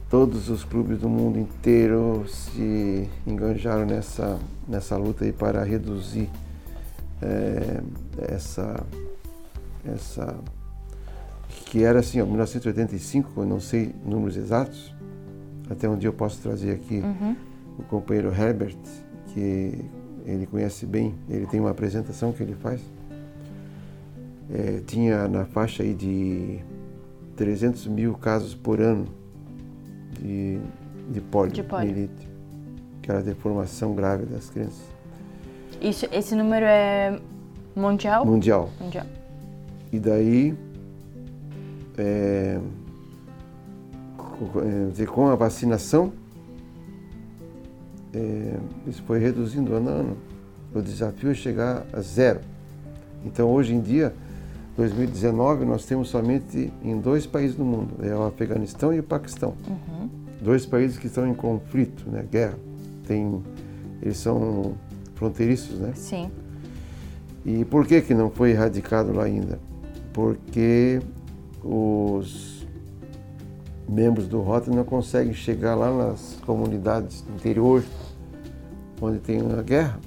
[0.09, 4.37] todos os clubes do mundo inteiro se enganjaram nessa,
[4.67, 6.29] nessa luta aí para reduzir
[7.21, 7.81] é,
[8.33, 8.85] essa,
[9.85, 10.35] essa
[11.67, 14.93] que era assim, ó, 1985, eu não sei números exatos,
[15.69, 17.33] até um dia eu posso trazer aqui uhum.
[17.81, 18.77] O companheiro Herbert,
[19.33, 19.83] que
[20.25, 22.81] ele conhece bem, ele tem uma apresentação que ele faz.
[24.53, 26.59] É, tinha na faixa aí de
[27.35, 29.07] 300 mil casos por ano
[30.19, 30.59] de,
[31.09, 32.29] de poliomielite,
[33.01, 34.83] que era a deformação grave das crianças.
[35.81, 37.19] Isso, esse número é
[37.75, 38.25] mundial?
[38.25, 38.69] Mundial.
[38.79, 39.05] Mundial.
[39.91, 40.55] E daí,
[41.97, 42.59] é,
[44.17, 46.13] com, com a vacinação,
[48.13, 48.57] é,
[48.87, 50.17] isso foi reduzindo ano a ano.
[50.73, 52.39] O desafio é chegar a zero.
[53.25, 54.13] Então, hoje em dia,
[54.77, 59.53] 2019, nós temos somente em dois países do mundo, é o Afeganistão e o Paquistão.
[59.67, 60.09] Uhum.
[60.41, 62.57] Dois países que estão em conflito, né, guerra.
[63.05, 63.41] Tem,
[64.01, 64.73] eles são
[65.15, 65.91] fronteiriços, né?
[65.93, 66.31] Sim.
[67.45, 69.59] E por que que não foi erradicado lá ainda?
[70.13, 70.99] Porque
[71.63, 72.65] os
[73.87, 77.83] membros do Rota não conseguem chegar lá nas comunidades do interior,
[79.01, 79.99] onde tem a guerra.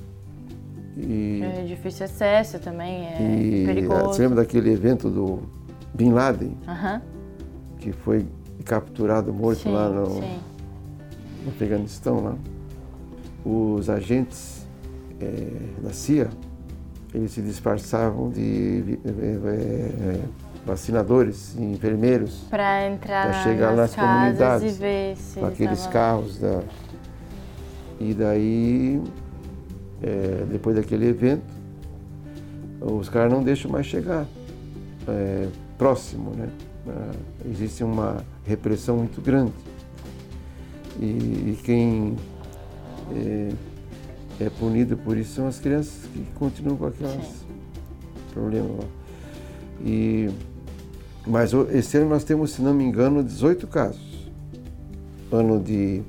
[0.97, 4.05] E, é difícil acesso também, é e, perigoso.
[4.05, 5.41] Você lembra daquele evento do
[5.93, 6.57] Bin Laden?
[6.69, 7.01] Uhum.
[7.79, 8.25] Que foi
[8.65, 10.39] capturado, morto sim, lá no, sim.
[11.45, 12.21] no Afeganistão.
[12.21, 12.37] Lá.
[13.45, 14.67] Os agentes
[15.21, 16.31] é, da CIA,
[17.13, 20.21] eles se disfarçavam de é,
[20.65, 22.47] vacinadores, enfermeiros.
[22.49, 24.77] Para entrar pra chegar nas, nas comunidades.
[24.77, 26.63] E ver se com aqueles carros da.
[28.01, 29.01] E daí
[30.03, 31.53] é, depois daquele evento,
[32.81, 34.27] os caras não deixam mais chegar
[35.09, 36.49] é, próximo, né?
[36.87, 39.53] É, existe uma repressão muito grande.
[41.01, 42.17] E, e quem
[43.13, 43.53] é,
[44.41, 47.47] é, punido por isso são as crianças que continuam com aqueles
[48.33, 48.85] problemas lá.
[49.83, 50.31] E,
[51.27, 54.31] mas esse ano nós temos, se não me engano, 18 casos.
[55.33, 56.03] Ano de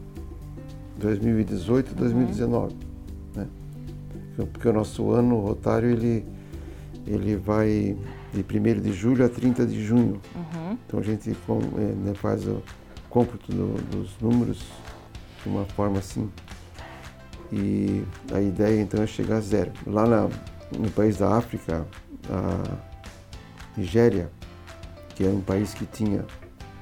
[1.05, 2.75] 2018 e 2019
[4.43, 6.25] porque o nosso ano rotário ele,
[7.07, 7.95] ele vai
[8.33, 10.19] de 1 de julho a 30 de junho.
[10.35, 10.77] Uhum.
[10.85, 12.61] Então a gente com, é, né, faz o
[13.09, 14.65] cômputo do, dos números
[15.41, 16.29] de uma forma assim.
[17.51, 18.03] E
[18.33, 19.71] a ideia então é chegar a zero.
[19.87, 20.29] Lá na,
[20.77, 21.85] no país da África,
[22.29, 22.77] a
[23.77, 24.29] Nigéria,
[25.15, 26.25] que é um país que tinha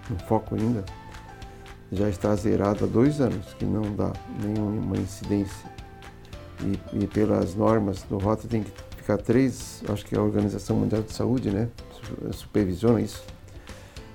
[0.09, 0.83] um foco ainda,
[1.95, 5.73] já está zerado há dois anos, que não dá nenhuma incidência
[6.63, 11.01] e, e pelas normas do Rota tem que ficar três, acho que a Organização Mundial
[11.01, 11.67] de Saúde, né,
[12.31, 13.23] supervisiona isso.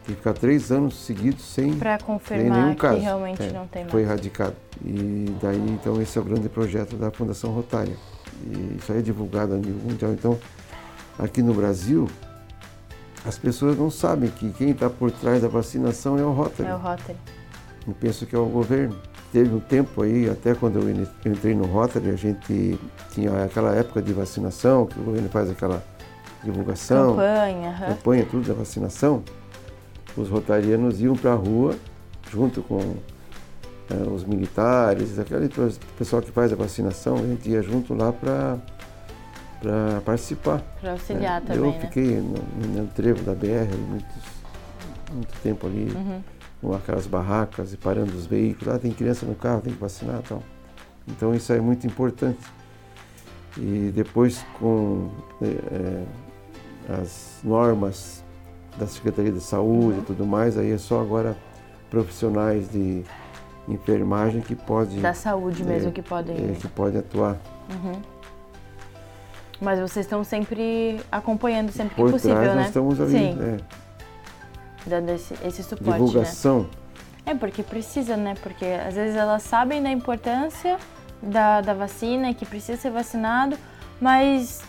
[0.07, 2.97] Tem que ficar três anos seguidos sem, Para confirmar nenhum caso.
[2.97, 3.93] que realmente é, não tem mais.
[3.93, 4.57] Foi erradicado.
[4.83, 7.95] E daí, então, esse é o grande projeto da Fundação Rotária.
[8.47, 10.13] E isso aí é divulgado a nível mundial.
[10.13, 10.39] Então,
[11.19, 12.09] aqui no Brasil,
[13.27, 16.71] as pessoas não sabem que quem está por trás da vacinação é o Rotary.
[16.71, 17.19] É o Rotary.
[17.87, 18.97] Eu penso que é o governo.
[19.33, 20.91] Teve um tempo aí, até quando eu
[21.31, 22.79] entrei no Rotary, a gente
[23.11, 25.85] tinha aquela época de vacinação, que o governo faz aquela
[26.43, 27.87] divulgação, campanha, uhum.
[27.95, 29.23] campanha tudo da vacinação.
[30.17, 31.75] Os rotarianos iam para a rua,
[32.31, 32.81] junto com
[33.91, 35.51] é, os militares, aquele
[35.99, 38.59] pessoal que faz a vacinação, a gente ia junto lá para
[39.61, 40.63] para participar.
[40.81, 41.81] Para auxiliar é, também, Eu né?
[41.81, 44.07] fiquei no, no trevo da BR muito,
[45.13, 45.93] muito tempo ali.
[45.97, 46.38] Uhum
[46.75, 48.75] aquelas barracas e parando os veículos.
[48.75, 50.43] Ah, tem criança no carro, tem que vacinar e tal.
[51.07, 52.41] Então isso é muito importante.
[53.57, 55.11] E depois com
[55.43, 56.05] é,
[57.01, 58.25] as normas
[58.77, 61.37] da Secretaria de Saúde e tudo mais, aí é só agora
[61.91, 63.03] profissionais de
[63.67, 67.37] enfermagem que pode da saúde mesmo é, que podem é, que pode atuar.
[67.71, 68.01] Uhum.
[69.61, 72.57] Mas vocês estão sempre acompanhando sempre Por que possível, trás, né?
[72.57, 73.39] Nós estamos ali, Sim.
[73.41, 73.57] É,
[74.87, 76.61] dando esse, esse suporte, divulgação.
[76.61, 76.69] Né?
[77.27, 78.35] É, porque precisa, né?
[78.43, 80.79] Porque às vezes elas sabem da importância
[81.23, 83.57] da, da vacina, que precisa ser vacinado,
[84.01, 84.63] mas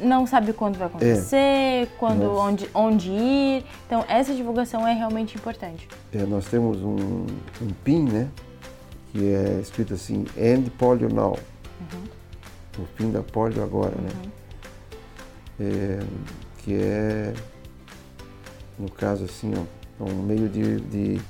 [0.00, 1.88] não sabe quando vai acontecer, é.
[1.98, 3.64] quando, onde, onde ir.
[3.86, 5.88] Então, essa divulgação é realmente importante.
[6.12, 7.26] É, nós temos um,
[7.60, 8.28] um PIN, né?
[9.12, 11.38] Que é escrito assim, End Polio Now.
[11.80, 12.82] Uhum.
[12.82, 14.08] O fim da polio agora, né?
[14.14, 14.30] uhum.
[15.58, 15.98] né?
[16.00, 16.00] É,
[16.58, 17.34] que é,
[18.82, 21.20] no caso assim, ó, um meio de, de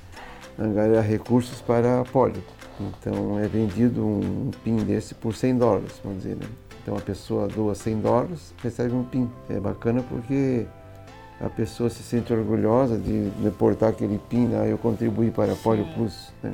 [0.58, 2.42] angariar recursos para a polio.
[2.80, 6.36] Então é vendido um PIN desse por 100 dólares, vamos dizer.
[6.36, 6.46] Né?
[6.82, 9.30] Então a pessoa doa 100 dólares, recebe um PIN.
[9.50, 10.66] É bacana porque
[11.40, 14.72] a pessoa se sente orgulhosa de, de portar aquele PIN, né?
[14.72, 16.32] eu contribuí para a Polio Plus.
[16.42, 16.52] Né?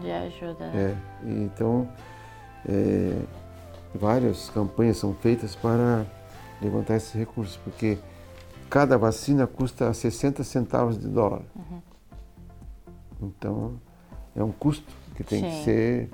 [0.00, 0.64] De ajuda.
[0.74, 0.94] É,
[1.24, 1.88] então,
[2.68, 3.16] é,
[3.94, 6.04] várias campanhas são feitas para
[6.60, 7.98] levantar esses recursos, porque
[8.70, 11.42] cada vacina custa 60 centavos de dólar.
[11.56, 11.82] Uhum.
[13.22, 13.80] Então,
[14.34, 15.50] é um custo que tem Sim.
[15.50, 16.10] que ser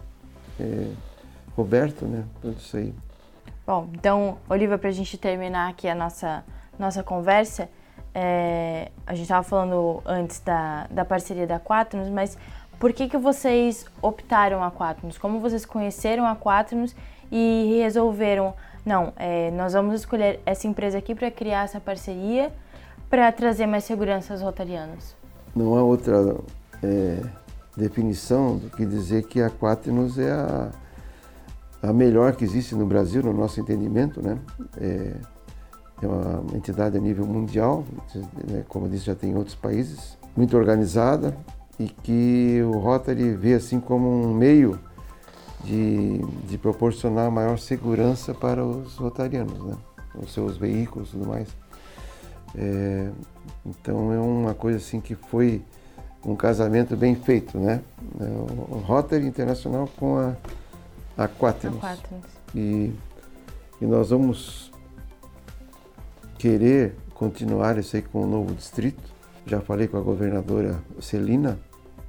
[0.58, 0.92] é,
[1.54, 2.24] coberto, né?
[2.40, 2.94] Tudo isso aí.
[3.66, 6.44] Bom, então, Olivia, para a gente terminar aqui a nossa,
[6.78, 7.68] nossa conversa,
[8.14, 12.38] é, a gente estava falando antes da, da parceria da Quaternos, mas
[12.78, 15.18] por que, que vocês optaram a Quaternos?
[15.18, 16.96] Como vocês conheceram a Quaternos
[17.30, 18.54] e resolveram,
[18.86, 22.52] não, é, nós vamos escolher essa empresa aqui para criar essa parceria
[23.10, 25.14] para trazer mais segurança aos rotarianos?
[25.54, 26.36] Não há outra
[26.82, 27.20] é,
[27.76, 30.70] definição do que dizer que a Quaternos é a
[31.82, 34.38] a melhor que existe no Brasil, no nosso entendimento, né?
[34.78, 35.12] É,
[36.02, 37.84] é uma entidade a nível mundial,
[38.50, 38.64] né?
[38.68, 41.34] como eu disse, já tem outros países, muito organizada
[41.78, 44.78] e que o Rotary vê assim como um meio
[45.66, 49.76] de, de proporcionar maior segurança para os rotarianos, né?
[50.14, 51.48] os seus veículos e tudo mais.
[52.56, 53.10] É,
[53.64, 55.62] então é uma coisa assim que foi
[56.24, 57.82] um casamento bem feito, né?
[58.18, 60.34] O Rotary Internacional com a
[61.16, 61.80] Aquátenos.
[62.54, 62.92] E,
[63.80, 64.72] e nós vamos
[66.38, 69.02] querer continuar isso aí com o novo distrito.
[69.46, 71.58] Já falei com a governadora Celina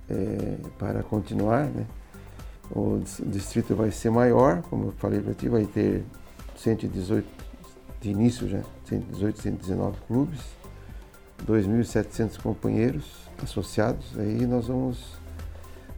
[0.09, 1.85] é, para continuar, né?
[2.69, 6.03] O distrito vai ser maior, como eu falei para ti, vai ter
[6.57, 7.25] 118
[8.01, 10.39] de início já, 118, 119 clubes,
[11.45, 13.05] 2.700 companheiros
[13.41, 14.17] associados.
[14.17, 15.17] Aí nós vamos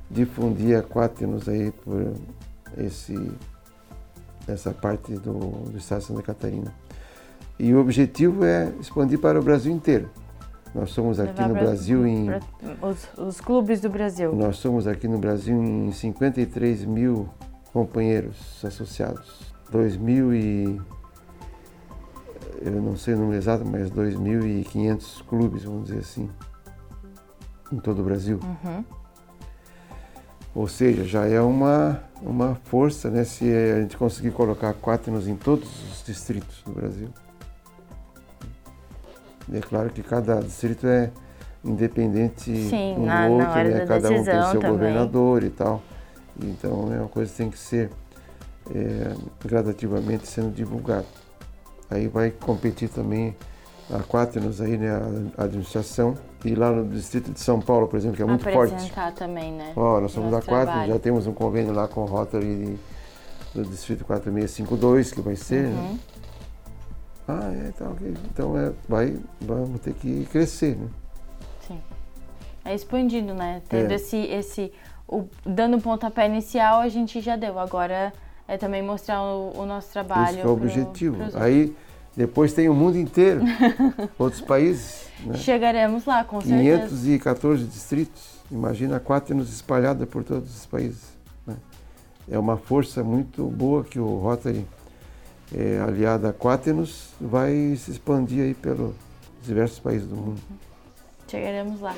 [0.09, 2.13] difundir a Quátenos aí por
[2.77, 3.31] esse,
[4.47, 5.33] essa parte do,
[5.69, 6.73] do estado de Santa Catarina.
[7.57, 10.09] E o objetivo é expandir para o Brasil inteiro.
[10.73, 12.29] Nós somos aqui no Brasil em.
[12.81, 14.35] Os, os, clubes do Brasil.
[14.35, 17.27] Nós somos aqui no Brasil em 53 mil
[17.73, 19.53] companheiros associados.
[19.71, 19.95] 2
[20.35, 20.81] e.
[22.61, 26.29] Eu não sei o número exato, mas 2.500 clubes, vamos dizer assim,
[27.71, 28.39] em todo o Brasil.
[28.43, 28.83] Uhum.
[30.53, 35.35] Ou seja, já é uma, uma força né, se a gente conseguir colocar Quaternos em
[35.35, 37.09] todos os distritos do Brasil.
[39.53, 41.11] É claro que cada distrito é
[41.63, 43.85] independente Sim, um na, do outro, né?
[43.85, 44.71] cada um tem seu também.
[44.71, 45.81] governador e tal.
[46.41, 47.89] Então é uma coisa que tem que ser
[48.73, 49.13] é,
[49.45, 51.05] gradativamente sendo divulgada.
[51.89, 53.35] Aí vai competir também
[53.91, 54.89] a Quaternos aí, né,
[55.37, 59.03] a administração e lá no distrito de São Paulo, por exemplo, que é muito Apresentar
[59.03, 59.17] forte.
[59.17, 59.73] também, né?
[59.75, 62.79] Ó, nós somos da Quatro, já temos um convênio lá com o Rotary
[63.53, 65.63] do distrito 4652, que vai ser.
[65.63, 65.69] Né?
[65.69, 65.93] Uhum.
[65.93, 65.99] Né?
[67.29, 70.87] Ah, é, então, então é, vai, vamos ter que crescer, né?
[71.67, 71.79] Sim.
[72.65, 73.61] É expandindo, né?
[73.69, 73.95] Tendo é.
[73.95, 74.71] esse, esse
[75.07, 77.59] o, dando um pontapé inicial, a gente já deu.
[77.59, 78.11] Agora
[78.47, 80.37] é também mostrar o, o nosso trabalho.
[80.37, 81.17] Esse é o objetivo.
[81.35, 81.75] Aí
[82.17, 83.41] depois tem o mundo inteiro,
[84.17, 85.07] outros países.
[85.23, 85.35] Né?
[85.35, 86.87] Chegaremos lá, com certeza.
[86.87, 91.03] 514 distritos, imagina Quaternos espalhada por todos os países.
[91.45, 91.55] Né?
[92.27, 94.65] É uma força muito boa que o Rotary,
[95.55, 98.93] é, aliado a Quaternos, vai se expandir aí pelos
[99.43, 100.41] diversos países do mundo.
[101.27, 101.93] Chegaremos lá.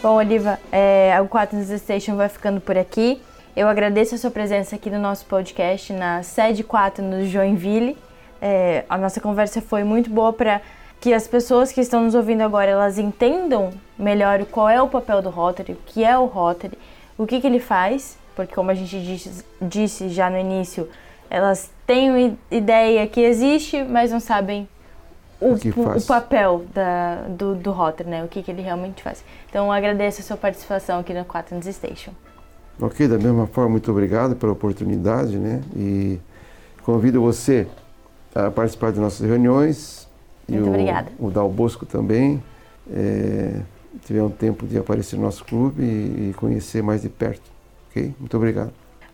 [0.00, 3.20] Bom, Oliva, é, o Quaternos Station vai ficando por aqui.
[3.56, 7.98] Eu agradeço a sua presença aqui no nosso podcast, na sede 4 no Joinville.
[8.40, 10.60] É, a nossa conversa foi muito boa para
[11.00, 15.20] que as pessoas que estão nos ouvindo agora elas entendam melhor qual é o papel
[15.20, 16.78] do Rotary, o que é o Rotary,
[17.18, 20.88] o que, que ele faz, porque como a gente disse, disse já no início,
[21.28, 24.68] elas têm ideia que existe, mas não sabem
[25.40, 28.24] o, o, o papel da, do, do Rotary, né?
[28.24, 29.24] o que, que ele realmente faz.
[29.50, 32.12] Então agradeço a sua participação aqui no Quaternos Station.
[32.80, 35.60] Ok, da mesma forma, muito obrigado pela oportunidade, né?
[35.74, 36.20] E
[36.84, 37.66] convido você
[38.32, 40.08] a participar de nossas reuniões.
[40.48, 41.10] Muito e obrigada.
[41.18, 42.42] O, o Dal Bosco também.
[42.88, 43.60] É,
[44.04, 47.50] tiver um tempo de aparecer no nosso clube e, conhecer mais de perto.
[47.90, 48.14] Ok?
[48.18, 48.72] Muito obrigado.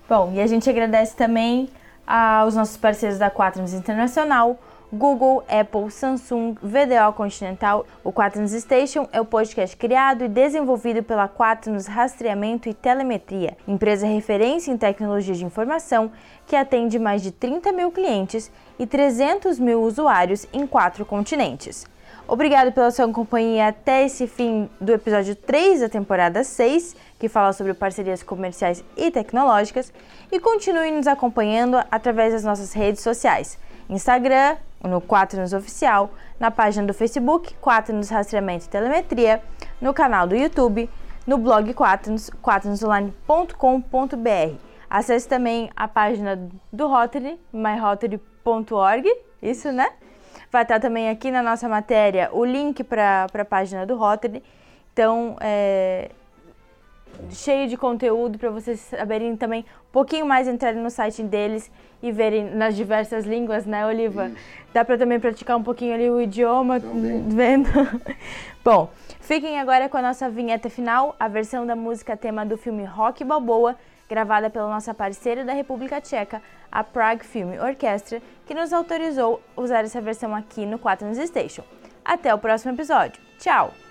[0.08, 1.68] Bom, e a gente agradece também
[2.06, 4.58] aos nossos parceiros da Quaternos Internacional,
[4.92, 7.84] Google, Apple, Samsung, VDO Continental.
[8.04, 14.06] O Quaternos Station é o podcast criado e desenvolvido pela Quaternos Rastreamento e Telemetria, empresa
[14.06, 16.12] referência em tecnologia de informação
[16.46, 21.86] que atende mais de 30 mil clientes e 300 mil usuários em quatro continentes.
[22.26, 27.52] Obrigado pela sua companhia até esse fim do episódio 3 da temporada 6, que fala
[27.52, 29.92] sobre parcerias comerciais e tecnológicas.
[30.32, 33.58] E continue nos acompanhando através das nossas redes sociais:
[33.90, 39.42] Instagram, no 4 Nos Oficial, na página do Facebook 4 Nos Rastreamento e Telemetria,
[39.78, 40.88] no canal do YouTube,
[41.26, 44.56] no blog 4 4nosonline.com.br.
[44.88, 46.40] Acesse também a página
[46.72, 49.90] do Rotary, myrotary.org, isso né?
[50.54, 54.40] Vai estar também aqui na nossa matéria o link para a página do Rotary.
[54.92, 56.12] Então, é,
[57.30, 61.68] cheio de conteúdo para vocês saberem também um pouquinho mais entrarem no site deles
[62.00, 64.26] e verem nas diversas línguas, né, Oliva?
[64.26, 64.36] Isso.
[64.72, 67.26] Dá para também praticar um pouquinho ali o idioma, também.
[67.26, 67.68] vendo.
[68.64, 68.88] Bom,
[69.18, 73.24] fiquem agora com a nossa vinheta final, a versão da música tema do filme Rock
[73.24, 73.74] Balboa,
[74.14, 76.40] gravada pela nossa parceira da República Tcheca,
[76.70, 81.64] a Prague Film Orchestra, que nos autorizou usar essa versão aqui no 4 News Station.
[82.04, 83.20] Até o próximo episódio.
[83.40, 83.83] Tchau!